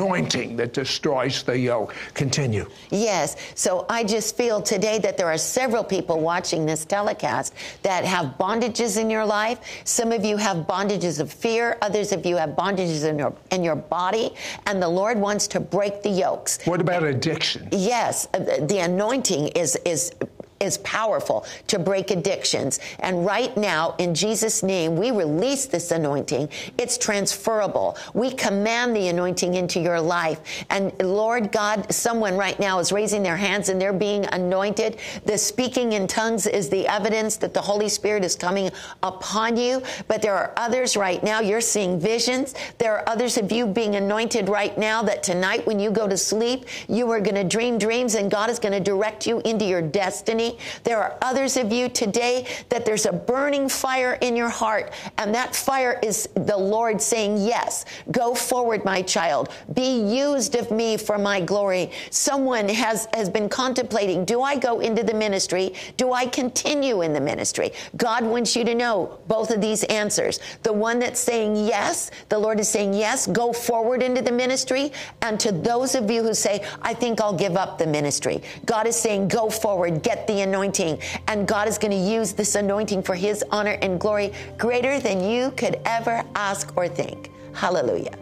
that 0.57 0.73
destroys 0.73 1.43
the 1.43 1.59
yoke. 1.59 1.95
Continue. 2.15 2.67
Yes. 2.91 3.37
So 3.55 3.87
I 3.89 4.05
just 4.05 4.37
feel 4.37 4.63
today 4.63 4.99
that 4.99 5.17
there 5.17 5.27
are 5.27 5.39
several 5.39 5.85
people 5.85 6.21
watching 6.21 6.67
this 6.67 6.85
telecast 6.85 7.55
that 7.83 8.05
have 8.05 8.39
bondages 8.39 8.99
in 8.99 9.11
your 9.11 9.25
life. 9.25 9.59
Some 9.85 10.13
of 10.13 10.25
you 10.25 10.37
have 10.37 10.67
bondages 10.67 11.21
of 11.21 11.33
fear. 11.33 11.77
Others 11.83 12.13
of 12.13 12.25
you 12.25 12.37
have 12.37 12.51
bondages 12.51 13.09
in 13.09 13.19
your 13.19 13.35
in 13.51 13.63
your 13.63 13.77
body, 13.77 14.35
and 14.67 14.83
the 14.83 14.89
Lord 14.89 15.19
wants 15.19 15.47
to 15.49 15.61
break 15.61 16.03
the 16.03 16.11
yokes. 16.11 16.59
What 16.65 16.81
about 16.81 17.03
addiction? 17.03 17.69
Yes, 17.73 18.27
uh, 18.35 18.39
the 18.67 18.79
anointing 18.79 19.49
is 19.49 19.77
is 19.85 20.13
is 20.61 20.77
powerful 20.79 21.47
to 21.69 21.79
break 21.79 22.11
addictions. 22.11 22.81
And 22.99 23.25
right 23.25 23.57
now, 23.57 23.95
in 23.99 24.15
Jesus' 24.15 24.63
name, 24.63 24.95
we 24.97 25.11
release 25.11 25.65
this 25.65 25.91
anointing. 25.91 26.51
It's 26.77 26.99
transferable. 26.99 27.97
We 28.13 28.31
command 28.31 28.95
the 28.95 29.09
anointing 29.09 29.55
into 29.55 29.81
your 29.81 30.01
life. 30.01 30.41
And 30.69 30.93
Lord 31.01 31.51
God, 31.51 31.91
someone 31.93 32.37
right 32.37 32.61
now 32.61 32.79
is 32.79 32.93
raising 32.93 33.23
their 33.23 33.39
hands 33.39 33.71
and 33.71 33.81
they're 33.81 33.95
being 33.95 34.27
anointed. 34.27 34.99
The 35.25 35.39
speaking 35.39 35.95
in 35.95 36.07
tongues 36.07 36.47
is 36.47 36.69
the 36.69 36.87
evidence 36.87 37.37
that 37.39 37.55
the 37.55 37.61
Holy 37.63 37.89
Spirit 37.89 38.23
is 38.23 38.37
coming 38.37 38.71
upon 39.03 39.57
you. 39.57 39.83
But 40.09 40.21
there 40.21 40.35
are 40.35 40.53
others 40.59 40.95
right 40.95 41.23
now, 41.23 41.41
you're 41.41 41.63
seeing 41.63 41.99
visions. 41.99 42.55
There 42.77 42.99
are 42.99 43.09
others 43.09 43.39
of 43.39 43.51
you 43.51 43.67
being 43.67 43.97
anointed 43.97 44.51
right 44.51 44.77
now 44.77 45.03
that 45.05 45.23
tonight 45.23 45.67
when 45.67 45.81
you 45.81 45.91
go 45.91 46.07
to 46.07 46.19
sleep, 46.19 46.67
you 46.87 47.11
are 47.11 47.21
going 47.21 47.37
to 47.37 47.45
dream 47.45 47.79
dreams 47.79 48.15
and 48.15 48.31
God 48.31 48.51
is 48.51 48.59
going 48.59 48.73
to 48.73 48.81
direct 48.81 49.27
you 49.27 49.41
into 49.41 49.65
your 49.65 49.81
destiny. 49.81 50.50
There 50.85 50.99
are 50.99 51.17
others 51.23 51.57
of 51.57 51.73
you 51.73 51.89
today 51.89 52.47
that 52.69 52.85
there's 52.85 53.07
a 53.07 53.13
burning 53.13 53.69
fire 53.69 54.19
in 54.21 54.37
your 54.37 54.49
heart, 54.49 54.93
and 55.19 55.35
that 55.35 55.55
fire 55.55 55.99
is 56.03 56.29
the 56.35 56.57
Lord 56.57 57.01
saying, 57.01 57.39
Yes, 57.39 57.85
go 58.11 58.35
forward, 58.35 58.85
my 58.85 59.03
child. 59.03 59.51
Be 59.73 60.01
used 60.01 60.55
of 60.55 60.71
me 60.71 60.97
for 60.97 61.19
my 61.19 61.41
glory. 61.41 61.91
Someone 62.11 62.69
has, 62.69 63.09
has 63.15 63.29
been 63.29 63.49
contemplating 63.49 64.25
do 64.25 64.43
I 64.43 64.57
go 64.57 64.81
into 64.81 65.03
the 65.03 65.15
ministry? 65.15 65.75
Do 65.97 66.13
I 66.13 66.27
continue 66.27 67.03
in 67.03 67.13
the 67.13 67.21
ministry? 67.21 67.73
God 67.97 68.25
wants 68.25 68.57
you 68.57 68.65
to 68.65 68.75
know 68.75 69.19
both 69.29 69.51
of 69.51 69.61
these 69.61 69.85
answers. 69.85 70.41
The 70.63 70.73
one 70.73 70.99
that's 70.99 71.21
saying 71.21 71.57
yes, 71.57 72.11
the 72.29 72.39
Lord 72.39 72.61
is 72.61 72.69
saying 72.69 72.95
yes, 72.95 73.27
go 73.27 73.53
forward 73.53 74.03
into 74.03 74.23
the 74.23 74.33
ministry. 74.33 74.93
And 75.23 75.39
to 75.41 75.53
those 75.53 75.95
of 75.95 76.11
you 76.11 76.23
who 76.23 76.35
say, 76.35 76.65
I 76.83 76.95
think 76.95 77.21
I'll 77.21 77.37
give 77.37 77.57
up 77.57 77.79
the 77.79 77.87
ministry, 77.87 78.43
God 78.65 78.87
is 78.87 78.97
saying, 78.97 79.29
go 79.29 79.51
forward, 79.51 80.03
get 80.03 80.27
the 80.27 80.40
anointing. 80.43 81.01
And 81.29 81.47
God 81.47 81.69
is 81.69 81.79
going 81.79 81.93
to 81.93 81.97
use 81.97 82.33
this 82.33 82.55
anointing 82.55 83.03
for 83.03 83.15
his 83.15 83.45
honor 83.51 83.79
and 83.83 84.01
glory 84.01 84.33
greater 84.59 85.01
than 85.01 85.23
you 85.23 85.51
could 85.53 85.81
ever 85.85 86.25
ask 86.35 86.77
or 86.77 86.89
think. 86.89 87.31
Hallelujah. 87.53 88.17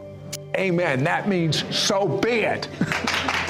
Amen. 0.57 1.05
That 1.05 1.29
means 1.29 1.65
so 1.77 2.09
be 2.09 2.41
it. 2.41 2.69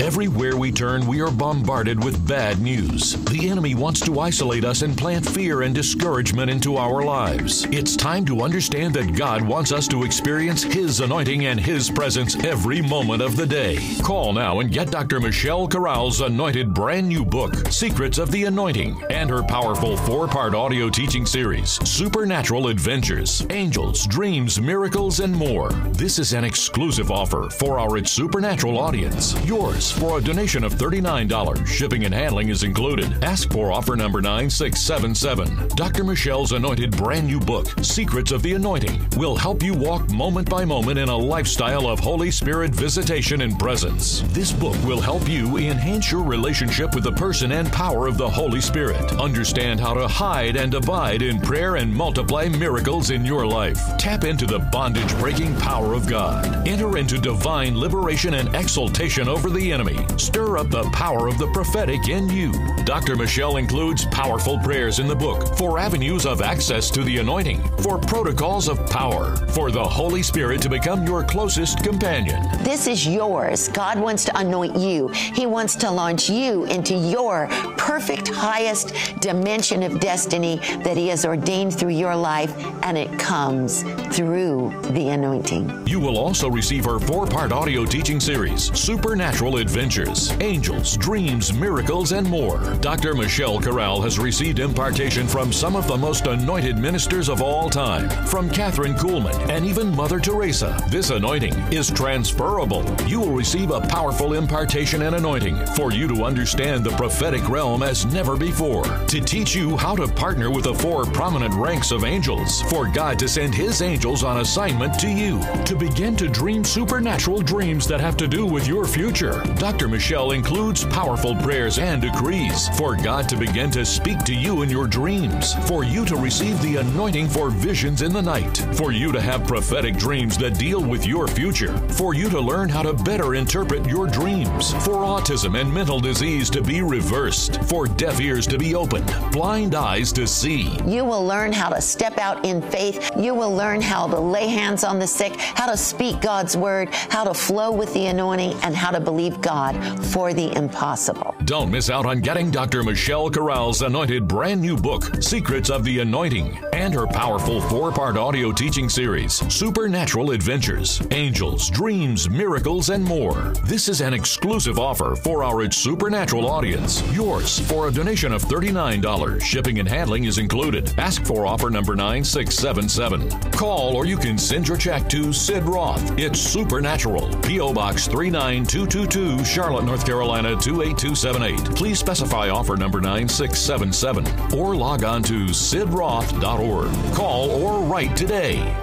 Everywhere 0.00 0.56
we 0.56 0.72
turn, 0.72 1.06
we 1.06 1.20
are 1.20 1.30
bombarded 1.30 2.02
with 2.02 2.26
bad 2.26 2.58
news. 2.58 3.22
The 3.26 3.50
enemy 3.50 3.74
wants 3.74 4.00
to 4.06 4.20
isolate 4.20 4.64
us 4.64 4.80
and 4.80 4.96
plant 4.96 5.28
fear 5.28 5.60
and 5.60 5.74
discouragement 5.74 6.50
into 6.50 6.78
our 6.78 7.04
lives. 7.04 7.66
It's 7.66 7.96
time 7.96 8.24
to 8.24 8.40
understand 8.40 8.94
that 8.94 9.14
God 9.14 9.42
wants 9.42 9.72
us 9.72 9.86
to 9.88 10.04
experience 10.04 10.62
His 10.62 11.00
anointing 11.00 11.44
and 11.44 11.60
His 11.60 11.90
presence 11.90 12.34
every 12.44 12.80
moment 12.80 13.20
of 13.20 13.36
the 13.36 13.44
day. 13.44 13.76
Call 14.02 14.32
now 14.32 14.60
and 14.60 14.72
get 14.72 14.90
Dr. 14.90 15.20
Michelle 15.20 15.68
Corral's 15.68 16.22
anointed 16.22 16.72
brand 16.72 17.06
new 17.06 17.22
book, 17.22 17.54
Secrets 17.68 18.16
of 18.16 18.30
the 18.30 18.44
Anointing, 18.44 19.04
and 19.10 19.28
her 19.28 19.42
powerful 19.42 19.98
four 19.98 20.26
part 20.26 20.54
audio 20.54 20.88
teaching 20.88 21.26
series, 21.26 21.72
Supernatural 21.86 22.68
Adventures, 22.68 23.46
Angels, 23.50 24.06
Dreams, 24.06 24.62
Miracles, 24.62 25.20
and 25.20 25.36
more. 25.36 25.68
This 25.92 26.18
is 26.18 26.32
an 26.32 26.44
exclusive 26.44 27.10
offer 27.10 27.50
for 27.50 27.78
our 27.78 28.02
Supernatural 28.02 28.78
audience. 28.78 29.34
Yours 29.44 29.89
for 29.98 30.18
a 30.18 30.22
donation 30.22 30.62
of 30.62 30.74
$39. 30.74 31.66
Shipping 31.66 32.04
and 32.04 32.14
handling 32.14 32.50
is 32.50 32.62
included. 32.62 33.24
Ask 33.24 33.50
for 33.50 33.72
offer 33.72 33.96
number 33.96 34.20
9677. 34.20 35.68
Dr. 35.74 36.04
Michelle's 36.04 36.52
anointed 36.52 36.96
brand 36.96 37.26
new 37.26 37.40
book, 37.40 37.66
Secrets 37.82 38.30
of 38.30 38.42
the 38.42 38.54
Anointing, 38.54 39.04
will 39.16 39.34
help 39.34 39.62
you 39.62 39.74
walk 39.74 40.08
moment 40.10 40.48
by 40.48 40.64
moment 40.64 40.98
in 40.98 41.08
a 41.08 41.16
lifestyle 41.16 41.88
of 41.88 41.98
Holy 41.98 42.30
Spirit 42.30 42.70
visitation 42.72 43.40
and 43.40 43.58
presence. 43.58 44.20
This 44.28 44.52
book 44.52 44.76
will 44.84 45.00
help 45.00 45.28
you 45.28 45.56
enhance 45.56 46.12
your 46.12 46.22
relationship 46.22 46.94
with 46.94 47.04
the 47.04 47.12
person 47.12 47.52
and 47.52 47.72
power 47.72 48.06
of 48.06 48.16
the 48.16 48.28
Holy 48.28 48.60
Spirit. 48.60 49.12
Understand 49.14 49.80
how 49.80 49.94
to 49.94 50.06
hide 50.06 50.56
and 50.56 50.74
abide 50.74 51.22
in 51.22 51.40
prayer 51.40 51.76
and 51.76 51.92
multiply 51.92 52.48
miracles 52.48 53.10
in 53.10 53.24
your 53.24 53.46
life. 53.46 53.78
Tap 53.98 54.24
into 54.24 54.46
the 54.46 54.60
bondage 54.70 55.12
breaking 55.18 55.56
power 55.56 55.94
of 55.94 56.06
God. 56.06 56.68
Enter 56.68 56.96
into 56.96 57.18
divine 57.18 57.76
liberation 57.76 58.34
and 58.34 58.54
exaltation 58.54 59.28
over 59.28 59.50
the 59.50 59.72
enemy. 59.72 59.79
Stir 59.80 60.58
up 60.58 60.68
the 60.68 60.82
power 60.92 61.26
of 61.26 61.38
the 61.38 61.46
prophetic 61.46 62.08
in 62.08 62.28
you. 62.28 62.52
Dr. 62.84 63.16
Michelle 63.16 63.56
includes 63.56 64.04
powerful 64.06 64.58
prayers 64.58 64.98
in 64.98 65.08
the 65.08 65.14
book 65.14 65.56
for 65.56 65.78
avenues 65.78 66.26
of 66.26 66.42
access 66.42 66.90
to 66.90 67.02
the 67.02 67.16
anointing, 67.16 67.62
for 67.78 67.96
protocols 67.96 68.68
of 68.68 68.84
power, 68.90 69.36
for 69.54 69.70
the 69.70 69.82
Holy 69.82 70.22
Spirit 70.22 70.60
to 70.60 70.68
become 70.68 71.06
your 71.06 71.24
closest 71.24 71.82
companion. 71.82 72.46
This 72.62 72.86
is 72.86 73.06
yours. 73.06 73.68
God 73.68 73.98
wants 73.98 74.26
to 74.26 74.38
anoint 74.38 74.76
you. 74.76 75.08
He 75.08 75.46
wants 75.46 75.76
to 75.76 75.90
launch 75.90 76.28
you 76.28 76.64
into 76.64 76.92
your 76.94 77.48
perfect 77.78 78.28
highest 78.28 78.92
dimension 79.20 79.82
of 79.82 79.98
destiny 79.98 80.56
that 80.84 80.98
He 80.98 81.08
has 81.08 81.24
ordained 81.24 81.78
through 81.78 81.94
your 81.94 82.14
life, 82.14 82.52
and 82.82 82.98
it 82.98 83.18
comes 83.18 83.82
through 84.14 84.78
the 84.90 85.08
anointing. 85.08 85.86
You 85.86 86.00
will 86.00 86.18
also 86.18 86.50
receive 86.50 86.84
her 86.84 86.98
four 86.98 87.26
part 87.26 87.50
audio 87.50 87.86
teaching 87.86 88.20
series, 88.20 88.78
Supernatural 88.78 89.56
Adventures, 89.56 89.69
Adventures, 89.70 90.32
angels, 90.40 90.96
Dreams, 90.96 91.52
Miracles, 91.52 92.10
and 92.10 92.28
more. 92.28 92.58
Dr. 92.80 93.14
Michelle 93.14 93.60
Corral 93.60 94.02
has 94.02 94.18
received 94.18 94.58
impartation 94.58 95.28
from 95.28 95.52
some 95.52 95.76
of 95.76 95.86
the 95.86 95.96
most 95.96 96.26
anointed 96.26 96.76
ministers 96.76 97.28
of 97.28 97.40
all 97.40 97.70
time, 97.70 98.08
from 98.26 98.50
Kathryn 98.50 98.98
Kuhlman 98.98 99.48
and 99.48 99.64
even 99.64 99.94
Mother 99.94 100.18
Teresa. 100.18 100.76
This 100.88 101.10
anointing 101.10 101.54
is 101.72 101.88
transferable. 101.88 102.84
You 103.06 103.20
will 103.20 103.30
receive 103.30 103.70
a 103.70 103.80
powerful 103.80 104.32
impartation 104.32 105.02
and 105.02 105.14
anointing 105.14 105.64
for 105.76 105.92
you 105.92 106.08
to 106.08 106.24
understand 106.24 106.82
the 106.82 106.96
prophetic 106.96 107.48
realm 107.48 107.84
as 107.84 108.04
never 108.04 108.36
before, 108.36 108.82
to 109.06 109.20
teach 109.20 109.54
you 109.54 109.76
how 109.76 109.94
to 109.94 110.08
partner 110.08 110.50
with 110.50 110.64
the 110.64 110.74
four 110.74 111.04
prominent 111.04 111.54
ranks 111.54 111.92
of 111.92 112.02
angels, 112.02 112.60
for 112.62 112.90
God 112.90 113.20
to 113.20 113.28
send 113.28 113.54
His 113.54 113.82
angels 113.82 114.24
on 114.24 114.40
assignment 114.40 114.98
to 114.98 115.08
you, 115.08 115.40
to 115.64 115.76
begin 115.76 116.16
to 116.16 116.26
dream 116.26 116.64
supernatural 116.64 117.40
dreams 117.40 117.86
that 117.86 118.00
have 118.00 118.16
to 118.16 118.26
do 118.26 118.44
with 118.44 118.66
your 118.66 118.84
future. 118.84 119.40
Dr. 119.56 119.88
Michelle 119.88 120.32
includes 120.32 120.84
powerful 120.84 121.34
prayers 121.36 121.78
and 121.78 122.00
decrees 122.00 122.68
for 122.78 122.96
God 122.96 123.28
to 123.28 123.36
begin 123.36 123.70
to 123.72 123.84
speak 123.84 124.18
to 124.24 124.34
you 124.34 124.62
in 124.62 124.70
your 124.70 124.86
dreams, 124.86 125.54
for 125.66 125.84
you 125.84 126.04
to 126.06 126.16
receive 126.16 126.60
the 126.62 126.76
anointing 126.76 127.28
for 127.28 127.50
visions 127.50 128.02
in 128.02 128.12
the 128.12 128.22
night, 128.22 128.56
for 128.74 128.92
you 128.92 129.12
to 129.12 129.20
have 129.20 129.46
prophetic 129.46 129.96
dreams 129.96 130.38
that 130.38 130.58
deal 130.58 130.82
with 130.82 131.06
your 131.06 131.28
future, 131.28 131.76
for 131.90 132.14
you 132.14 132.30
to 132.30 132.40
learn 132.40 132.68
how 132.68 132.82
to 132.82 132.92
better 132.92 133.34
interpret 133.34 133.86
your 133.86 134.06
dreams, 134.06 134.72
for 134.84 135.04
autism 135.04 135.60
and 135.60 135.72
mental 135.72 136.00
disease 136.00 136.50
to 136.50 136.62
be 136.62 136.82
reversed, 136.82 137.62
for 137.64 137.86
deaf 137.86 138.20
ears 138.20 138.46
to 138.46 138.58
be 138.58 138.74
opened, 138.74 139.14
blind 139.32 139.74
eyes 139.74 140.12
to 140.12 140.26
see. 140.26 140.76
You 140.86 141.04
will 141.04 141.24
learn 141.24 141.52
how 141.52 141.68
to 141.68 141.80
step 141.80 142.18
out 142.18 142.44
in 142.44 142.62
faith. 142.62 143.10
You 143.16 143.34
will 143.34 143.54
learn 143.54 143.80
how 143.80 144.06
to 144.06 144.18
lay 144.18 144.48
hands 144.48 144.84
on 144.84 144.98
the 144.98 145.06
sick, 145.06 145.36
how 145.36 145.66
to 145.70 145.76
speak 145.76 146.20
God's 146.20 146.56
word, 146.56 146.88
how 146.94 147.24
to 147.24 147.34
flow 147.34 147.70
with 147.70 147.92
the 147.94 148.06
anointing, 148.06 148.54
and 148.62 148.74
how 148.74 148.90
to 148.90 149.00
believe 149.00 149.39
God 149.40 149.74
for 150.06 150.34
the 150.34 150.54
impossible. 150.56 151.34
Don't 151.44 151.70
miss 151.70 151.88
out 151.88 152.06
on 152.06 152.20
getting 152.20 152.50
Dr. 152.50 152.82
Michelle 152.82 153.30
Corral's 153.30 153.82
anointed 153.82 154.28
brand 154.28 154.60
new 154.60 154.76
book, 154.76 155.22
Secrets 155.22 155.70
of 155.70 155.84
the 155.84 156.00
Anointing, 156.00 156.58
and 156.72 156.92
her 156.92 157.06
powerful 157.06 157.60
four 157.60 157.90
part 157.92 158.16
audio 158.16 158.52
teaching 158.52 158.88
series, 158.88 159.34
Supernatural 159.52 160.32
Adventures, 160.32 161.00
Angels, 161.10 161.70
Dreams, 161.70 162.28
Miracles, 162.28 162.90
and 162.90 163.04
more. 163.04 163.54
This 163.64 163.88
is 163.88 164.00
an 164.00 164.14
exclusive 164.14 164.78
offer 164.78 165.14
for 165.14 165.42
our 165.42 165.60
Supernatural 165.70 166.48
audience. 166.48 167.02
Yours 167.12 167.58
for 167.68 167.88
a 167.88 167.92
donation 167.92 168.32
of 168.32 168.42
$39. 168.44 169.42
Shipping 169.42 169.78
and 169.78 169.88
handling 169.88 170.24
is 170.24 170.38
included. 170.38 170.92
Ask 170.98 171.24
for 171.24 171.46
offer 171.46 171.70
number 171.70 171.94
9677. 171.94 173.50
Call 173.52 173.96
or 173.96 174.06
you 174.06 174.16
can 174.16 174.38
send 174.38 174.68
your 174.68 174.76
check 174.76 175.08
to 175.10 175.32
Sid 175.32 175.64
Roth. 175.64 176.18
It's 176.18 176.40
Supernatural. 176.40 177.28
P.O. 177.42 177.72
Box 177.72 178.06
39222, 178.08 179.29
Charlotte, 179.44 179.84
North 179.84 180.04
Carolina 180.04 180.56
28278. 180.56 181.76
Please 181.76 181.98
specify 181.98 182.50
offer 182.50 182.76
number 182.76 183.00
9677 183.00 184.58
or 184.58 184.74
log 184.74 185.04
on 185.04 185.22
to 185.24 185.46
sidroth.org. 185.46 187.14
Call 187.14 187.50
or 187.50 187.82
write 187.84 188.16
today. 188.16 188.76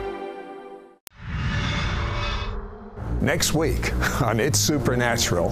Next 3.22 3.54
week 3.54 3.94
on 4.22 4.40
It's 4.40 4.60
Supernatural. 4.60 5.50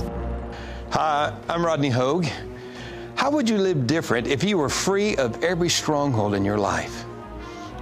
Hi, 0.92 1.36
I'm 1.50 1.66
Rodney 1.66 1.90
Hogue. 1.90 2.26
How 3.16 3.32
would 3.32 3.50
you 3.50 3.58
live 3.58 3.88
different 3.88 4.28
if 4.28 4.44
you 4.44 4.58
were 4.58 4.70
free 4.70 5.16
of 5.18 5.44
every 5.44 5.70
stronghold 5.70 6.36
in 6.36 6.46
your 6.46 6.58
life? 6.58 7.06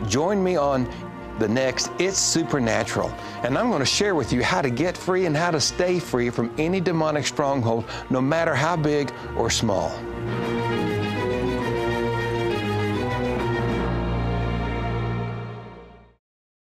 Join 0.08 0.44
me 0.44 0.56
on 0.56 0.86
the 1.40 1.48
next 1.48 1.92
It's 2.00 2.18
Supernatural, 2.18 3.14
and 3.44 3.58
I'm 3.58 3.70
going 3.70 3.80
to 3.80 3.86
share 3.86 4.16
with 4.16 4.32
you 4.32 4.44
how 4.44 4.62
to 4.62 4.70
get 4.70 4.98
free 4.98 5.26
and 5.26 5.36
how 5.36 5.52
to 5.52 5.60
stay 5.60 6.00
free 6.00 6.30
from 6.30 6.54
any 6.58 6.80
demonic 6.80 7.26
stronghold, 7.26 7.86
no 8.10 8.22
matter 8.22 8.54
how 8.54 8.76
big 8.76 9.12
or 9.36 9.50
small. 9.50 9.92